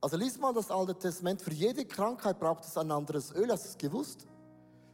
Also 0.02 0.18
liest 0.18 0.40
mal 0.40 0.54
das 0.54 0.70
Alte 0.70 0.98
Testament. 0.98 1.42
Für 1.42 1.52
jede 1.52 1.86
Krankheit 1.86 2.40
braucht 2.40 2.64
es 2.64 2.78
ein 2.78 2.92
anderes 2.92 3.34
Öl. 3.34 3.52
Hast 3.52 3.66
du 3.66 3.70
es 3.70 3.78
gewusst? 3.78 4.28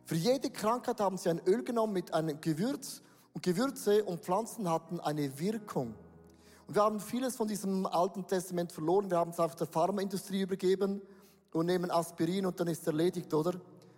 Für 0.06 0.16
jede 0.16 0.50
Krankheit 0.50 1.00
haben 1.00 1.18
sie 1.18 1.30
ein 1.30 1.42
Öl 1.46 1.64
genommen 1.64 1.94
mit 1.94 2.14
einem 2.14 2.40
Gewürz. 2.40 3.02
Und 3.34 3.44
Gewürze 3.44 4.04
und 4.04 4.24
Pflanzen 4.24 4.70
hatten 4.70 5.00
eine 5.00 5.38
Wirkung. 5.40 5.96
Und 6.68 6.76
wir 6.76 6.84
haben 6.84 7.00
vieles 7.00 7.36
von 7.36 7.48
diesem 7.48 7.86
Alten 7.86 8.26
Testament 8.26 8.72
verloren. 8.72 9.10
Wir 9.10 9.18
haben 9.18 9.32
es 9.32 9.40
auf 9.40 9.56
der 9.56 9.68
Pharmaindustrie 9.68 10.42
übergeben 10.42 11.02
und 11.54 11.66
nehmen 11.66 11.92
Aspirin 11.92 12.46
und 12.46 12.60
dann 12.60 12.68
ist 12.68 12.82
es 12.82 12.88
erledigt, 12.88 13.34
oder? 13.34 13.54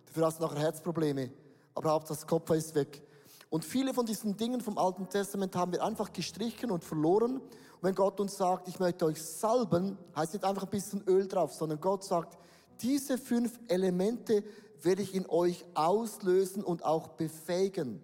Dafür 0.07 0.25
hast 0.25 0.39
du 0.39 0.43
nachher 0.43 0.59
Herzprobleme. 0.59 1.31
Aber 1.75 1.91
Hauptsache 1.91 2.19
das 2.19 2.27
Kopf 2.27 2.49
ist 2.51 2.75
weg. 2.75 3.01
Und 3.49 3.63
viele 3.63 3.93
von 3.93 4.05
diesen 4.05 4.35
Dingen 4.35 4.61
vom 4.61 4.77
Alten 4.77 5.07
Testament 5.07 5.55
haben 5.55 5.71
wir 5.71 5.83
einfach 5.83 6.11
gestrichen 6.11 6.71
und 6.71 6.83
verloren. 6.83 7.37
Und 7.37 7.43
wenn 7.81 7.93
Gott 7.93 8.19
uns 8.19 8.35
sagt, 8.37 8.67
ich 8.67 8.79
möchte 8.79 9.05
euch 9.05 9.21
salben, 9.21 9.97
heißt 10.15 10.33
nicht 10.33 10.45
einfach 10.45 10.63
ein 10.63 10.69
bisschen 10.69 11.03
Öl 11.07 11.27
drauf, 11.27 11.53
sondern 11.53 11.79
Gott 11.79 12.03
sagt, 12.03 12.37
diese 12.81 13.17
fünf 13.17 13.59
Elemente 13.67 14.43
werde 14.81 15.01
ich 15.01 15.13
in 15.13 15.29
euch 15.29 15.65
auslösen 15.75 16.63
und 16.63 16.83
auch 16.83 17.09
befähigen. 17.09 18.03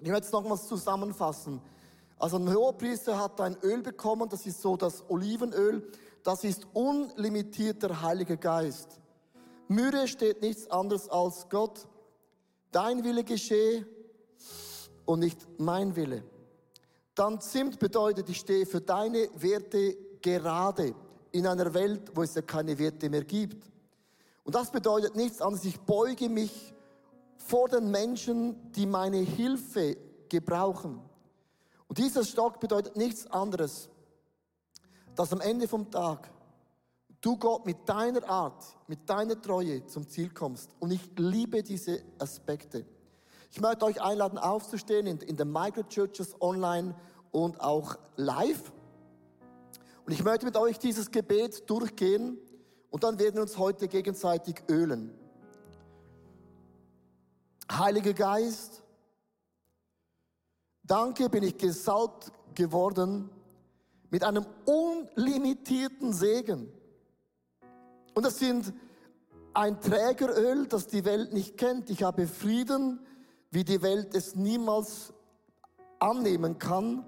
Ich 0.00 0.08
möchte 0.08 0.26
es 0.26 0.32
nochmals 0.32 0.66
zusammenfassen. 0.66 1.62
Also 2.18 2.38
ein 2.38 2.52
Hohepriester 2.52 3.18
hat 3.18 3.40
ein 3.40 3.56
Öl 3.62 3.82
bekommen, 3.82 4.28
das 4.28 4.46
ist 4.46 4.62
so 4.62 4.76
das 4.76 5.04
Olivenöl, 5.10 5.86
das 6.22 6.44
ist 6.44 6.66
unlimitierter 6.72 8.02
Heiliger 8.02 8.36
Geist. 8.36 9.00
Myrrhe 9.68 10.08
steht 10.08 10.42
nichts 10.42 10.70
anderes 10.70 11.08
als 11.08 11.48
Gott. 11.48 11.86
Dein 12.70 13.04
Wille 13.04 13.24
geschehe 13.24 13.86
und 15.04 15.20
nicht 15.20 15.46
mein 15.58 15.94
Wille. 15.96 16.22
Dann 17.14 17.40
Zimt 17.40 17.78
bedeutet, 17.78 18.28
ich 18.28 18.38
stehe 18.38 18.66
für 18.66 18.80
deine 18.80 19.28
Werte 19.36 19.96
gerade 20.20 20.94
in 21.32 21.46
einer 21.46 21.72
Welt, 21.74 22.12
wo 22.14 22.22
es 22.22 22.34
ja 22.34 22.42
keine 22.42 22.78
Werte 22.78 23.08
mehr 23.08 23.24
gibt. 23.24 23.70
Und 24.44 24.54
das 24.54 24.70
bedeutet 24.70 25.16
nichts 25.16 25.40
anderes, 25.40 25.64
ich 25.64 25.80
beuge 25.80 26.28
mich 26.28 26.74
vor 27.36 27.68
den 27.68 27.90
Menschen, 27.90 28.72
die 28.72 28.86
meine 28.86 29.18
Hilfe 29.18 29.96
gebrauchen. 30.28 31.00
Und 31.88 31.98
dieser 31.98 32.24
Stock 32.24 32.60
bedeutet 32.60 32.96
nichts 32.96 33.26
anderes, 33.26 33.88
dass 35.14 35.32
am 35.32 35.40
Ende 35.40 35.68
vom 35.68 35.90
Tag 35.90 36.30
du 37.20 37.36
Gott 37.36 37.66
mit 37.66 37.88
deiner 37.88 38.28
Art, 38.28 38.64
mit 38.86 39.08
deiner 39.08 39.40
Treue 39.40 39.86
zum 39.86 40.06
Ziel 40.08 40.30
kommst. 40.30 40.70
Und 40.78 40.90
ich 40.90 41.00
liebe 41.16 41.62
diese 41.62 42.02
Aspekte. 42.18 42.84
Ich 43.50 43.60
möchte 43.60 43.84
euch 43.84 44.02
einladen, 44.02 44.38
aufzustehen 44.38 45.06
in, 45.06 45.18
in 45.18 45.36
den 45.36 45.50
Microchurches 45.50 46.40
online 46.40 46.94
und 47.30 47.60
auch 47.60 47.96
live. 48.16 48.72
Und 50.04 50.12
ich 50.12 50.22
möchte 50.22 50.46
mit 50.46 50.56
euch 50.56 50.78
dieses 50.78 51.10
Gebet 51.10 51.68
durchgehen 51.68 52.38
und 52.90 53.02
dann 53.02 53.18
werden 53.18 53.34
wir 53.36 53.42
uns 53.42 53.58
heute 53.58 53.88
gegenseitig 53.88 54.62
ölen. 54.68 55.12
Heiliger 57.70 58.12
Geist, 58.12 58.82
Danke 60.86 61.28
bin 61.28 61.42
ich 61.42 61.58
gesalbt 61.58 62.30
geworden 62.54 63.28
mit 64.10 64.22
einem 64.22 64.46
unlimitierten 64.64 66.12
Segen. 66.12 66.72
Und 68.14 68.24
das 68.24 68.38
sind 68.38 68.72
ein 69.52 69.80
Trägeröl, 69.80 70.66
das 70.68 70.86
die 70.86 71.04
Welt 71.04 71.32
nicht 71.32 71.56
kennt. 71.56 71.90
Ich 71.90 72.04
habe 72.04 72.28
Frieden, 72.28 73.00
wie 73.50 73.64
die 73.64 73.82
Welt 73.82 74.14
es 74.14 74.36
niemals 74.36 75.12
annehmen 75.98 76.58
kann. 76.58 77.04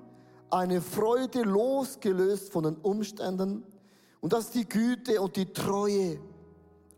Eine 0.51 0.81
Freude 0.81 1.43
losgelöst 1.43 2.51
von 2.51 2.65
den 2.65 2.77
Umständen. 2.77 3.65
Und 4.21 4.33
das 4.33 4.47
ist 4.47 4.55
die 4.55 4.69
Güte 4.69 5.21
und 5.21 5.37
die 5.37 5.53
Treue 5.53 6.19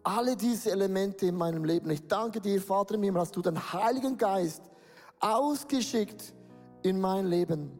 Alle 0.02 0.34
diese 0.34 0.70
Elemente 0.70 1.26
in 1.26 1.34
meinem 1.34 1.64
Leben. 1.64 1.90
Ich 1.90 2.08
danke 2.08 2.40
dir, 2.40 2.58
Vater 2.62 2.94
im 2.94 3.02
Himmel, 3.02 3.20
dass 3.20 3.32
du 3.32 3.42
den 3.42 3.72
Heiligen 3.72 4.16
Geist 4.16 4.62
ausgeschickt 5.20 6.32
in 6.82 7.00
mein 7.00 7.26
Leben. 7.26 7.70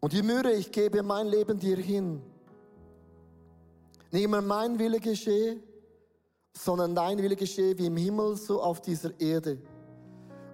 Und 0.00 0.12
die 0.12 0.22
Mühe, 0.22 0.52
ich 0.52 0.70
gebe 0.70 1.02
mein 1.02 1.26
Leben 1.26 1.58
dir 1.58 1.76
hin. 1.76 2.22
Nicht 4.10 4.24
immer 4.24 4.40
mein 4.40 4.78
Wille 4.78 5.00
geschehe, 5.00 5.60
sondern 6.52 6.94
dein 6.94 7.18
Wille 7.18 7.36
geschehe 7.36 7.76
wie 7.78 7.86
im 7.86 7.96
Himmel, 7.96 8.36
so 8.36 8.62
auf 8.62 8.80
dieser 8.80 9.18
Erde. 9.20 9.58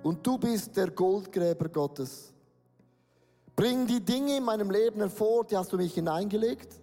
Und 0.03 0.27
du 0.27 0.38
bist 0.38 0.77
der 0.77 0.90
Goldgräber 0.90 1.68
Gottes. 1.68 2.33
Bring 3.57 3.87
die 3.87 4.01
Dinge 4.01 4.37
in 4.37 4.44
meinem 4.44 4.70
Leben 4.70 5.01
hervor, 5.01 5.44
die 5.44 5.57
hast 5.57 5.73
du 5.73 5.77
mich 5.77 5.94
hineingelegt. 5.94 6.81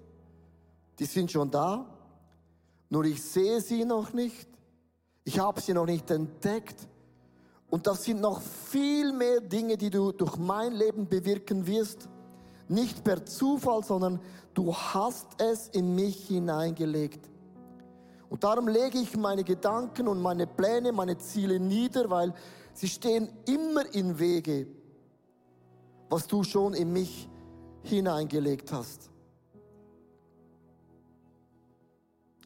Die 0.97 1.05
sind 1.05 1.31
schon 1.31 1.51
da. 1.51 1.85
Nur 2.89 3.05
ich 3.05 3.21
sehe 3.21 3.59
sie 3.61 3.85
noch 3.85 4.13
nicht. 4.13 4.47
Ich 5.23 5.39
habe 5.39 5.61
sie 5.61 5.73
noch 5.73 5.85
nicht 5.85 6.09
entdeckt. 6.09 6.87
Und 7.71 7.87
das 7.87 8.03
sind 8.03 8.19
noch 8.19 8.41
viel 8.41 9.13
mehr 9.13 9.39
Dinge, 9.39 9.77
die 9.77 9.89
du 9.89 10.11
durch 10.11 10.37
mein 10.37 10.73
Leben 10.73 11.07
bewirken 11.07 11.65
wirst. 11.65 12.09
Nicht 12.67 13.01
per 13.03 13.25
Zufall, 13.25 13.81
sondern 13.81 14.19
du 14.53 14.75
hast 14.75 15.41
es 15.41 15.69
in 15.69 15.95
mich 15.95 16.27
hineingelegt. 16.27 17.29
Und 18.29 18.43
darum 18.43 18.67
lege 18.67 18.97
ich 18.97 19.15
meine 19.15 19.45
Gedanken 19.45 20.09
und 20.09 20.21
meine 20.21 20.47
Pläne, 20.47 20.91
meine 20.91 21.17
Ziele 21.17 21.61
nieder, 21.61 22.09
weil 22.09 22.33
sie 22.73 22.89
stehen 22.89 23.29
immer 23.45 23.83
im 23.95 24.19
Wege, 24.19 24.67
was 26.09 26.27
du 26.27 26.43
schon 26.43 26.73
in 26.73 26.91
mich 26.91 27.29
hineingelegt 27.83 28.71
hast. 28.73 29.09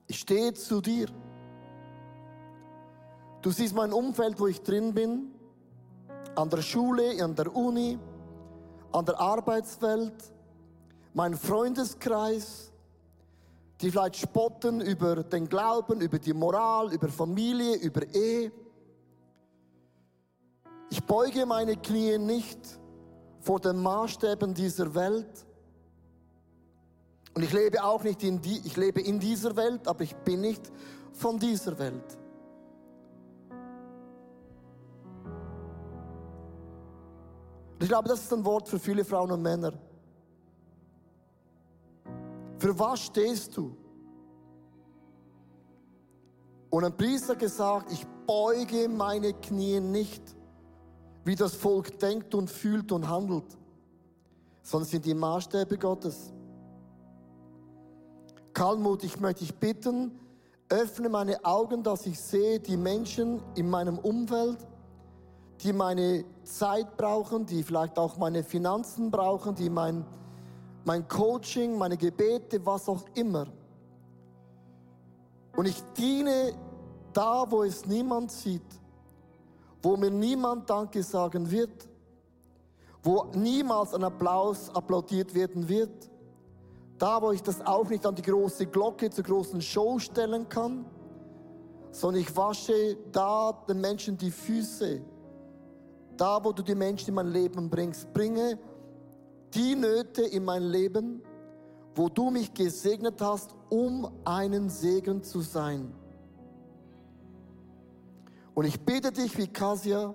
Ich 0.05 0.19
stehe 0.19 0.53
zu 0.53 0.81
dir. 0.81 1.07
Du 3.45 3.51
siehst 3.51 3.75
mein 3.75 3.93
Umfeld, 3.93 4.39
wo 4.39 4.47
ich 4.47 4.63
drin 4.63 4.91
bin, 4.91 5.31
an 6.33 6.49
der 6.49 6.63
Schule, 6.63 7.23
an 7.23 7.35
der 7.35 7.55
Uni, 7.55 7.99
an 8.91 9.05
der 9.05 9.19
Arbeitswelt, 9.19 10.15
mein 11.13 11.35
Freundeskreis, 11.37 12.71
die 13.79 13.91
vielleicht 13.91 14.15
spotten 14.15 14.81
über 14.81 15.21
den 15.21 15.47
Glauben, 15.47 16.01
über 16.01 16.17
die 16.17 16.33
Moral, 16.33 16.91
über 16.91 17.07
Familie, 17.07 17.75
über 17.75 18.01
Ehe. 18.15 18.51
Ich 20.89 21.03
beuge 21.03 21.45
meine 21.45 21.77
Knie 21.77 22.17
nicht 22.17 22.59
vor 23.41 23.59
den 23.59 23.77
Maßstäben 23.77 24.55
dieser 24.55 24.95
Welt. 24.95 25.45
Und 27.35 27.43
ich 27.43 27.53
lebe 27.53 27.83
auch 27.83 28.01
nicht 28.01 28.23
in 28.23 28.41
die, 28.41 28.59
ich 28.65 28.75
lebe 28.75 29.01
in 29.01 29.19
dieser 29.19 29.55
Welt, 29.55 29.87
aber 29.87 30.01
ich 30.01 30.15
bin 30.15 30.41
nicht 30.41 30.71
von 31.13 31.37
dieser 31.37 31.77
Welt. 31.77 32.24
Ich 37.79 37.87
glaube, 37.87 38.09
das 38.09 38.21
ist 38.21 38.33
ein 38.33 38.43
Wort 38.45 38.67
für 38.67 38.79
viele 38.79 39.03
Frauen 39.03 39.31
und 39.31 39.41
Männer. 39.41 39.73
Für 42.57 42.77
was 42.79 43.01
stehst 43.01 43.55
du? 43.57 43.75
Und 46.69 46.83
ein 46.83 46.95
Priester 46.95 47.35
gesagt, 47.35 47.91
ich 47.91 48.05
beuge 48.25 48.89
meine 48.89 49.33
Knie 49.33 49.79
nicht, 49.79 50.21
wie 51.23 51.35
das 51.35 51.55
Volk 51.55 51.99
denkt 51.99 52.33
und 52.35 52.49
fühlt 52.49 52.91
und 52.91 53.07
handelt, 53.07 53.57
sondern 54.61 54.89
sind 54.89 55.05
die 55.05 55.13
Maßstäbe 55.13 55.77
Gottes. 55.77 56.33
Kalmut, 58.53 59.03
ich 59.03 59.19
möchte 59.19 59.41
dich 59.41 59.53
bitten, 59.55 60.19
öffne 60.69 61.09
meine 61.09 61.43
Augen, 61.43 61.83
dass 61.83 62.05
ich 62.05 62.19
sehe 62.19 62.59
die 62.59 62.77
Menschen 62.77 63.41
in 63.55 63.69
meinem 63.69 63.97
Umfeld, 63.97 64.65
die 65.61 65.73
meine 65.73 66.25
Zeit 66.43 66.97
brauchen, 66.97 67.45
die 67.45 67.63
vielleicht 67.63 67.97
auch 67.97 68.17
meine 68.17 68.43
Finanzen 68.43 69.09
brauchen, 69.09 69.55
die 69.55 69.69
mein 69.69 70.05
mein 70.85 71.07
Coaching, 71.07 71.77
meine 71.77 71.97
Gebete, 71.97 72.63
was 72.65 72.87
auch 72.87 73.03
immer. 73.15 73.47
Und 75.55 75.67
ich 75.67 75.81
diene 75.97 76.53
da, 77.11 77.45
wo 77.49 77.63
es 77.63 77.85
niemand 77.85 78.31
sieht, 78.31 78.61
wo 79.81 79.97
mir 79.97 80.11
niemand 80.11 80.69
Danke 80.69 81.01
sagen 81.01 81.49
wird, 81.49 81.89
wo 83.01 83.25
niemals 83.33 83.93
ein 83.93 84.03
Applaus 84.03 84.69
applaudiert 84.75 85.33
werden 85.33 85.67
wird, 85.67 86.09
da, 86.97 87.21
wo 87.21 87.31
ich 87.31 87.41
das 87.41 87.65
auch 87.65 87.89
nicht 87.89 88.05
an 88.05 88.15
die 88.15 88.21
große 88.21 88.67
Glocke 88.67 89.09
zur 89.09 89.23
großen 89.23 89.61
Show 89.61 89.99
stellen 89.99 90.47
kann, 90.49 90.85
sondern 91.91 92.21
ich 92.21 92.35
wasche 92.35 92.97
da 93.11 93.53
den 93.67 93.81
Menschen 93.81 94.17
die 94.17 94.31
Füße, 94.31 95.01
da, 96.17 96.43
wo 96.43 96.51
du 96.51 96.63
die 96.63 96.75
Menschen 96.75 97.09
in 97.09 97.15
mein 97.15 97.27
Leben 97.27 97.69
bringst, 97.69 98.13
bringe 98.13 98.57
die 99.53 99.75
Nöte 99.75 100.23
in 100.23 100.43
mein 100.43 100.63
Leben, 100.63 101.21
wo 101.95 102.09
du 102.09 102.29
mich 102.29 102.53
gesegnet 102.53 103.21
hast, 103.21 103.55
um 103.69 104.09
einen 104.25 104.69
Segen 104.69 105.23
zu 105.23 105.41
sein. 105.41 105.93
Und 108.53 108.65
ich 108.65 108.79
bitte 108.81 109.11
dich 109.11 109.37
wie 109.37 109.47
Kasia, 109.47 110.13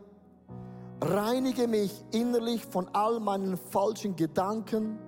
reinige 1.01 1.69
mich 1.69 2.05
innerlich 2.11 2.65
von 2.65 2.89
all 2.93 3.21
meinen 3.21 3.57
falschen 3.57 4.17
Gedanken, 4.17 4.99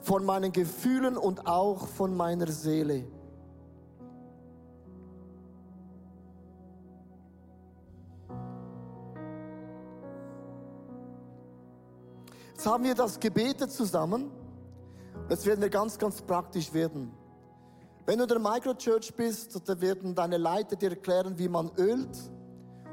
von 0.00 0.24
meinen 0.24 0.52
Gefühlen 0.52 1.16
und 1.16 1.46
auch 1.46 1.86
von 1.88 2.16
meiner 2.16 2.48
Seele. 2.48 3.04
Jetzt 12.58 12.66
haben 12.66 12.82
wir 12.82 12.96
das 12.96 13.20
gebetet 13.20 13.70
zusammen. 13.70 14.32
Jetzt 15.30 15.46
werden 15.46 15.60
wir 15.60 15.70
ganz, 15.70 15.96
ganz 15.96 16.20
praktisch 16.20 16.74
werden. 16.74 17.12
Wenn 18.04 18.18
du 18.18 18.24
in 18.24 18.28
der 18.28 18.40
Microchurch 18.40 19.14
bist, 19.14 19.68
dann 19.68 19.80
werden 19.80 20.12
deine 20.12 20.38
Leiter 20.38 20.74
dir 20.74 20.90
erklären, 20.90 21.38
wie 21.38 21.48
man 21.48 21.70
ölt. 21.76 22.18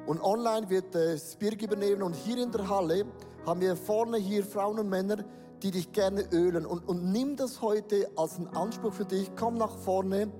Und 0.06 0.22
online 0.22 0.70
wird 0.70 0.94
das 0.94 1.36
Birg 1.38 1.64
übernehmen. 1.64 2.04
Und 2.04 2.16
hier 2.16 2.38
in 2.44 2.52
der 2.52 2.70
Halle 2.70 3.08
haben 3.44 3.60
wir 3.60 3.76
vorne 3.76 4.18
hier 4.18 4.46
Frauen 4.46 4.78
und 4.78 4.88
Männer, 4.88 5.26
die 5.64 5.72
dich 5.72 5.92
gerne 5.92 6.32
ölen. 6.32 6.68
Und, 6.68 6.88
und 6.88 7.12
nimm 7.12 7.36
das 7.36 7.60
heute 7.64 8.08
als 8.18 8.38
einen 8.38 8.50
Anspruch 8.50 8.94
für 8.94 9.06
dich. 9.06 9.32
Komm 9.36 9.56
nach 9.56 9.76
vorne 9.80 10.32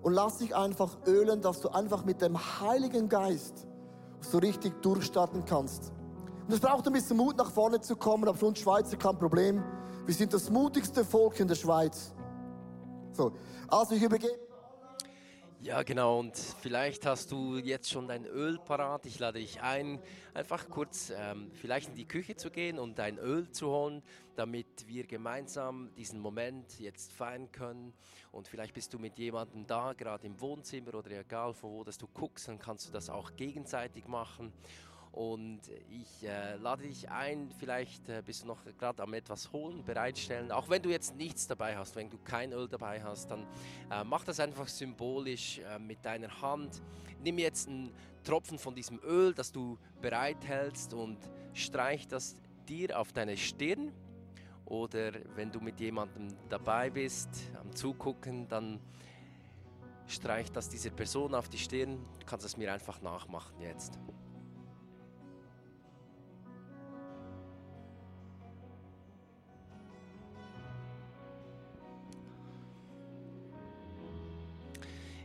und 0.00 0.14
lass 0.14 0.38
dich 0.38 0.56
einfach 0.56 0.96
ölen, 1.06 1.42
dass 1.42 1.60
du 1.60 1.68
einfach 1.68 2.06
mit 2.06 2.22
dem 2.22 2.38
Heiligen 2.38 3.10
Geist 3.10 3.66
so 4.22 4.38
richtig 4.38 4.80
durchstarten 4.80 5.44
kannst. 5.44 5.92
Und 6.52 6.56
es 6.56 6.60
braucht 6.60 6.86
ein 6.86 6.92
bisschen 6.92 7.16
Mut, 7.16 7.38
nach 7.38 7.50
vorne 7.50 7.80
zu 7.80 7.96
kommen, 7.96 8.28
aber 8.28 8.36
für 8.36 8.44
uns 8.44 8.58
Schweizer 8.58 8.98
kein 8.98 9.18
Problem. 9.18 9.64
Wir 10.04 10.14
sind 10.14 10.34
das 10.34 10.50
mutigste 10.50 11.02
Volk 11.02 11.40
in 11.40 11.48
der 11.48 11.54
Schweiz. 11.54 12.14
So, 13.12 13.32
also 13.68 13.94
ich 13.94 14.02
übergebe. 14.02 14.38
Ja, 15.62 15.82
genau. 15.82 16.18
Und 16.18 16.36
vielleicht 16.36 17.06
hast 17.06 17.32
du 17.32 17.56
jetzt 17.56 17.88
schon 17.88 18.06
dein 18.06 18.26
Öl 18.26 18.58
parat. 18.58 19.06
Ich 19.06 19.18
lade 19.18 19.38
dich 19.38 19.62
ein, 19.62 19.98
einfach 20.34 20.68
kurz 20.68 21.10
ähm, 21.16 21.50
vielleicht 21.54 21.88
in 21.88 21.94
die 21.94 22.06
Küche 22.06 22.36
zu 22.36 22.50
gehen 22.50 22.78
und 22.78 22.98
dein 22.98 23.16
Öl 23.16 23.50
zu 23.50 23.68
holen, 23.68 24.02
damit 24.34 24.86
wir 24.86 25.06
gemeinsam 25.06 25.90
diesen 25.94 26.20
Moment 26.20 26.78
jetzt 26.78 27.12
feiern 27.12 27.50
können. 27.50 27.94
Und 28.30 28.46
vielleicht 28.46 28.74
bist 28.74 28.92
du 28.92 28.98
mit 28.98 29.18
jemandem 29.18 29.66
da, 29.66 29.94
gerade 29.94 30.26
im 30.26 30.38
Wohnzimmer 30.38 30.96
oder 30.96 31.12
egal 31.12 31.54
von 31.54 31.70
wo 31.70 31.82
dass 31.82 31.96
du 31.96 32.08
guckst, 32.08 32.48
dann 32.48 32.58
kannst 32.58 32.88
du 32.88 32.92
das 32.92 33.08
auch 33.08 33.36
gegenseitig 33.36 34.06
machen. 34.06 34.52
Und 35.12 35.60
ich 35.90 36.26
äh, 36.26 36.56
lade 36.56 36.84
dich 36.84 37.10
ein, 37.10 37.50
vielleicht 37.58 38.08
äh, 38.08 38.22
bist 38.24 38.44
du 38.44 38.46
noch 38.46 38.64
gerade 38.78 39.02
am 39.02 39.12
etwas 39.12 39.52
holen, 39.52 39.84
bereitstellen. 39.84 40.50
Auch 40.50 40.70
wenn 40.70 40.80
du 40.80 40.88
jetzt 40.88 41.14
nichts 41.16 41.46
dabei 41.46 41.76
hast, 41.76 41.96
wenn 41.96 42.08
du 42.08 42.16
kein 42.24 42.52
Öl 42.52 42.66
dabei 42.66 43.02
hast, 43.02 43.30
dann 43.30 43.46
äh, 43.90 44.04
mach 44.04 44.24
das 44.24 44.40
einfach 44.40 44.66
symbolisch 44.68 45.58
äh, 45.58 45.78
mit 45.78 46.02
deiner 46.02 46.40
Hand. 46.40 46.80
Nimm 47.22 47.38
jetzt 47.38 47.68
einen 47.68 47.92
Tropfen 48.24 48.58
von 48.58 48.74
diesem 48.74 49.00
Öl, 49.04 49.34
das 49.34 49.52
du 49.52 49.78
bereithältst 50.00 50.94
und 50.94 51.18
streich 51.52 52.08
das 52.08 52.36
dir 52.66 52.98
auf 52.98 53.12
deine 53.12 53.36
Stirn. 53.36 53.92
Oder 54.64 55.12
wenn 55.36 55.52
du 55.52 55.60
mit 55.60 55.78
jemandem 55.78 56.28
dabei 56.48 56.88
bist, 56.88 57.28
am 57.60 57.70
Zugucken, 57.76 58.48
dann 58.48 58.80
streich 60.06 60.50
das 60.50 60.70
dieser 60.70 60.90
Person 60.90 61.34
auf 61.34 61.50
die 61.50 61.58
Stirn. 61.58 61.98
Du 62.18 62.24
kannst 62.24 62.46
es 62.46 62.56
mir 62.56 62.72
einfach 62.72 63.02
nachmachen 63.02 63.60
jetzt. 63.60 63.98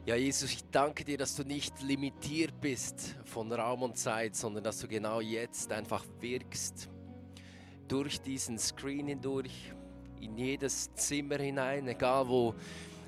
Ja, 0.08 0.16
Jesus, 0.16 0.54
ich 0.54 0.64
danke 0.72 1.04
dir, 1.04 1.18
dass 1.18 1.36
du 1.36 1.44
nicht 1.44 1.82
limitiert 1.82 2.62
bist 2.62 3.18
von 3.26 3.52
Raum 3.52 3.84
und 3.84 3.98
Zeit, 3.98 4.38
sondern 4.38 4.64
dass 4.64 4.80
du 4.80 4.88
genau 4.88 5.20
jetzt 5.20 5.70
einfach 5.74 6.06
wirkst. 6.22 6.90
Durch 7.90 8.22
diesen 8.22 8.58
Screen 8.58 9.08
hindurch, 9.08 9.74
in 10.22 10.38
jedes 10.38 10.94
Zimmer 10.94 11.36
hinein, 11.40 11.90
egal 11.90 12.26
wo 12.26 12.56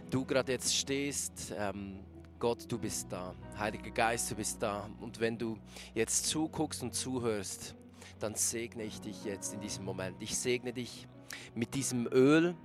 du 0.09 0.25
gerade 0.25 0.51
jetzt 0.51 0.75
stehst, 0.75 1.53
ähm, 1.57 2.01
Gott, 2.37 2.69
du 2.69 2.77
bist 2.77 3.09
da. 3.09 3.33
Heiliger 3.57 3.91
Geist, 3.91 4.31
du 4.31 4.35
bist 4.35 4.61
da. 4.61 4.89
Und 4.99 5.21
wenn 5.21 5.37
du 5.37 5.57
jetzt 5.93 6.25
zuguckst 6.25 6.83
und 6.83 6.93
zuhörst, 6.93 7.75
dann 8.19 8.35
segne 8.35 8.83
ich 8.83 8.99
dich 8.99 9.23
jetzt 9.23 9.53
in 9.53 9.61
diesem 9.61 9.85
Moment. 9.85 10.17
Ich 10.21 10.37
segne 10.37 10.73
dich 10.73 11.07
mit 11.55 11.73
diesem 11.75 12.07
Öl, 12.11 12.57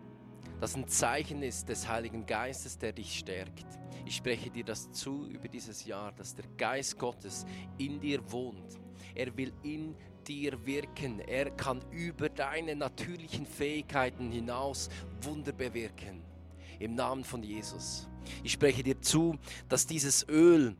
das 0.60 0.74
ein 0.74 0.88
Zeichen 0.88 1.40
ist 1.44 1.68
des 1.68 1.86
Heiligen 1.86 2.26
Geistes, 2.26 2.76
der 2.76 2.92
dich 2.92 3.16
stärkt. 3.16 3.83
Ich 4.06 4.16
spreche 4.16 4.50
dir 4.50 4.64
das 4.64 4.92
zu 4.92 5.26
über 5.28 5.48
dieses 5.48 5.84
Jahr, 5.86 6.12
dass 6.12 6.34
der 6.34 6.44
Geist 6.58 6.98
Gottes 6.98 7.46
in 7.78 8.00
dir 8.00 8.20
wohnt. 8.30 8.78
Er 9.14 9.34
will 9.36 9.52
in 9.62 9.94
dir 10.26 10.66
wirken. 10.66 11.20
Er 11.20 11.50
kann 11.50 11.80
über 11.90 12.28
deine 12.28 12.76
natürlichen 12.76 13.46
Fähigkeiten 13.46 14.30
hinaus 14.30 14.90
Wunder 15.22 15.52
bewirken. 15.52 16.22
Im 16.78 16.94
Namen 16.94 17.24
von 17.24 17.42
Jesus. 17.42 18.08
Ich 18.42 18.52
spreche 18.52 18.82
dir 18.82 19.00
zu, 19.00 19.38
dass 19.68 19.86
dieses 19.86 20.28
Öl 20.28 20.76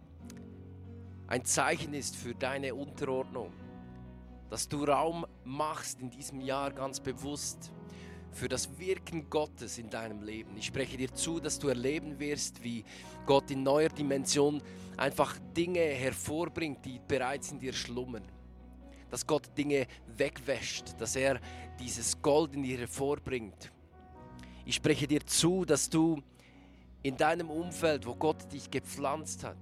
ein 1.27 1.45
Zeichen 1.45 1.95
ist 1.95 2.17
für 2.17 2.35
deine 2.35 2.75
Unterordnung. 2.75 3.53
Dass 4.51 4.69
du 4.69 4.85
Raum 4.85 5.27
machst 5.45 6.01
in 6.01 6.11
diesem 6.11 6.41
Jahr 6.41 6.73
ganz 6.73 7.01
bewusst 7.01 7.73
für 8.35 8.49
das 8.49 8.79
Wirken 8.79 9.31
Gottes 9.31 9.79
in 9.79 9.89
deinem 9.89 10.23
Leben. 10.23 10.57
Ich 10.57 10.67
spreche 10.67 10.97
dir 10.97 11.15
zu, 11.15 11.41
dass 11.41 11.59
du 11.59 11.69
erleben 11.69 12.19
wirst, 12.19 12.63
wie 12.63 12.85
Gott 13.27 13.51
in 13.51 13.63
neuer 13.63 13.89
Dimension 13.89 14.61
einfach 14.97 15.39
Dinge 15.57 15.81
hervorbringt, 15.81 16.85
die 16.85 17.01
bereits 17.07 17.53
in 17.53 17.61
dir 17.61 17.73
schlummern. 17.73 18.25
Dass 19.11 19.27
Gott 19.27 19.57
Dinge 19.57 19.87
wegwäscht, 20.17 20.95
dass 20.99 21.15
er 21.15 21.41
dieses 21.79 22.21
Gold 22.21 22.55
in 22.55 22.65
dir 22.65 22.79
hervorbringt. 22.79 23.71
Ich 24.67 24.75
spreche 24.77 25.07
dir 25.07 25.25
zu, 25.25 25.65
dass 25.65 25.89
du 25.89 26.21
in 27.03 27.17
deinem 27.17 27.51
Umfeld, 27.51 28.07
wo 28.07 28.15
Gott 28.15 28.53
dich 28.53 28.71
gepflanzt 28.71 29.45
hat, 29.45 29.59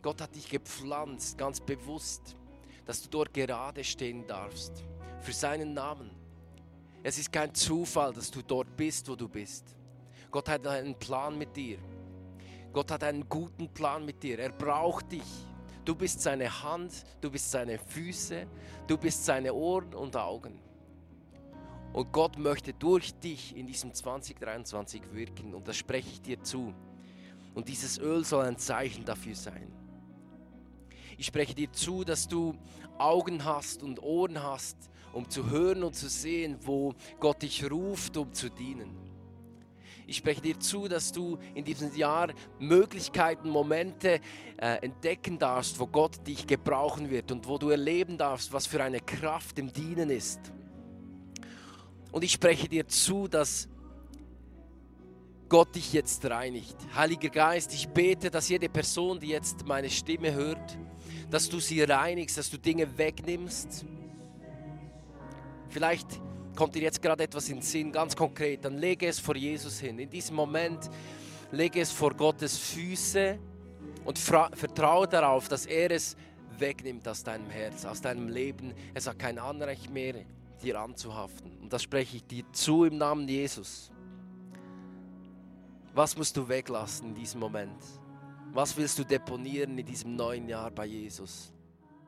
Gott 0.00 0.20
hat 0.20 0.34
dich 0.34 0.48
gepflanzt, 0.48 1.38
ganz 1.38 1.60
bewusst, 1.60 2.36
dass 2.84 3.02
du 3.02 3.08
dort 3.08 3.32
gerade 3.32 3.82
stehen 3.82 4.26
darfst, 4.26 4.84
für 5.20 5.32
seinen 5.32 5.72
Namen. 5.72 6.10
Es 7.06 7.18
ist 7.18 7.30
kein 7.30 7.54
Zufall, 7.54 8.14
dass 8.14 8.30
du 8.30 8.40
dort 8.40 8.74
bist, 8.78 9.06
wo 9.10 9.14
du 9.14 9.28
bist. 9.28 9.76
Gott 10.30 10.48
hat 10.48 10.66
einen 10.66 10.98
Plan 10.98 11.36
mit 11.36 11.54
dir. 11.54 11.78
Gott 12.72 12.90
hat 12.90 13.04
einen 13.04 13.28
guten 13.28 13.68
Plan 13.68 14.06
mit 14.06 14.22
dir. 14.22 14.38
Er 14.38 14.50
braucht 14.50 15.12
dich. 15.12 15.46
Du 15.84 15.94
bist 15.94 16.22
seine 16.22 16.62
Hand, 16.62 17.04
du 17.20 17.30
bist 17.30 17.50
seine 17.50 17.78
Füße, 17.78 18.46
du 18.86 18.96
bist 18.96 19.22
seine 19.22 19.52
Ohren 19.52 19.94
und 19.94 20.16
Augen. 20.16 20.58
Und 21.92 22.10
Gott 22.10 22.38
möchte 22.38 22.72
durch 22.72 23.12
dich 23.16 23.54
in 23.54 23.66
diesem 23.66 23.92
2023 23.92 25.02
wirken. 25.12 25.52
Und 25.52 25.68
das 25.68 25.76
spreche 25.76 26.08
ich 26.08 26.22
dir 26.22 26.42
zu. 26.42 26.72
Und 27.54 27.68
dieses 27.68 27.98
Öl 27.98 28.24
soll 28.24 28.46
ein 28.46 28.56
Zeichen 28.56 29.04
dafür 29.04 29.34
sein. 29.34 29.70
Ich 31.18 31.26
spreche 31.26 31.54
dir 31.54 31.70
zu, 31.70 32.02
dass 32.02 32.26
du 32.26 32.54
Augen 32.96 33.44
hast 33.44 33.82
und 33.82 34.02
Ohren 34.02 34.42
hast, 34.42 34.90
um 35.14 35.28
zu 35.30 35.50
hören 35.50 35.82
und 35.82 35.94
zu 35.94 36.08
sehen, 36.08 36.58
wo 36.62 36.94
Gott 37.20 37.42
dich 37.42 37.70
ruft, 37.70 38.16
um 38.16 38.32
zu 38.32 38.50
dienen. 38.50 38.90
Ich 40.06 40.18
spreche 40.18 40.42
dir 40.42 40.60
zu, 40.60 40.86
dass 40.86 41.12
du 41.12 41.38
in 41.54 41.64
diesem 41.64 41.94
Jahr 41.96 42.28
Möglichkeiten, 42.58 43.48
Momente 43.48 44.20
äh, 44.58 44.76
entdecken 44.82 45.38
darfst, 45.38 45.80
wo 45.80 45.86
Gott 45.86 46.26
dich 46.26 46.46
gebrauchen 46.46 47.10
wird 47.10 47.32
und 47.32 47.48
wo 47.48 47.56
du 47.56 47.70
erleben 47.70 48.18
darfst, 48.18 48.52
was 48.52 48.66
für 48.66 48.82
eine 48.82 49.00
Kraft 49.00 49.58
im 49.58 49.72
Dienen 49.72 50.10
ist. 50.10 50.40
Und 52.12 52.22
ich 52.22 52.32
spreche 52.32 52.68
dir 52.68 52.86
zu, 52.86 53.28
dass 53.28 53.68
Gott 55.48 55.74
dich 55.74 55.92
jetzt 55.92 56.24
reinigt. 56.26 56.76
Heiliger 56.94 57.30
Geist, 57.30 57.72
ich 57.72 57.88
bete, 57.88 58.30
dass 58.30 58.48
jede 58.48 58.68
Person, 58.68 59.20
die 59.20 59.28
jetzt 59.28 59.66
meine 59.66 59.88
Stimme 59.88 60.32
hört, 60.32 60.78
dass 61.30 61.48
du 61.48 61.60
sie 61.60 61.82
reinigst, 61.82 62.36
dass 62.36 62.50
du 62.50 62.58
Dinge 62.58 62.98
wegnimmst. 62.98 63.86
Vielleicht 65.74 66.20
kommt 66.54 66.76
dir 66.76 66.82
jetzt 66.82 67.02
gerade 67.02 67.24
etwas 67.24 67.48
in 67.48 67.56
den 67.56 67.62
Sinn, 67.62 67.90
ganz 67.90 68.14
konkret, 68.14 68.64
dann 68.64 68.78
lege 68.78 69.08
es 69.08 69.18
vor 69.18 69.34
Jesus 69.34 69.80
hin. 69.80 69.98
In 69.98 70.08
diesem 70.08 70.36
Moment 70.36 70.88
lege 71.50 71.80
es 71.80 71.90
vor 71.90 72.14
Gottes 72.14 72.56
Füße 72.56 73.40
und 74.04 74.16
vertraue 74.16 75.08
darauf, 75.08 75.48
dass 75.48 75.66
er 75.66 75.90
es 75.90 76.16
wegnimmt 76.60 77.08
aus 77.08 77.24
deinem 77.24 77.50
Herz, 77.50 77.84
aus 77.84 78.00
deinem 78.00 78.28
Leben. 78.28 78.72
Es 78.94 79.08
hat 79.08 79.18
kein 79.18 79.36
Anrecht 79.36 79.90
mehr, 79.90 80.24
dir 80.62 80.78
anzuhaften. 80.78 81.58
Und 81.60 81.72
das 81.72 81.82
spreche 81.82 82.18
ich 82.18 82.24
dir 82.24 82.44
zu 82.52 82.84
im 82.84 82.96
Namen 82.96 83.26
Jesus. 83.26 83.90
Was 85.92 86.16
musst 86.16 86.36
du 86.36 86.48
weglassen 86.48 87.08
in 87.08 87.14
diesem 87.16 87.40
Moment? 87.40 87.82
Was 88.52 88.76
willst 88.76 88.96
du 89.00 89.02
deponieren 89.02 89.76
in 89.76 89.86
diesem 89.86 90.14
neuen 90.14 90.48
Jahr 90.48 90.70
bei 90.70 90.86
Jesus? 90.86 91.53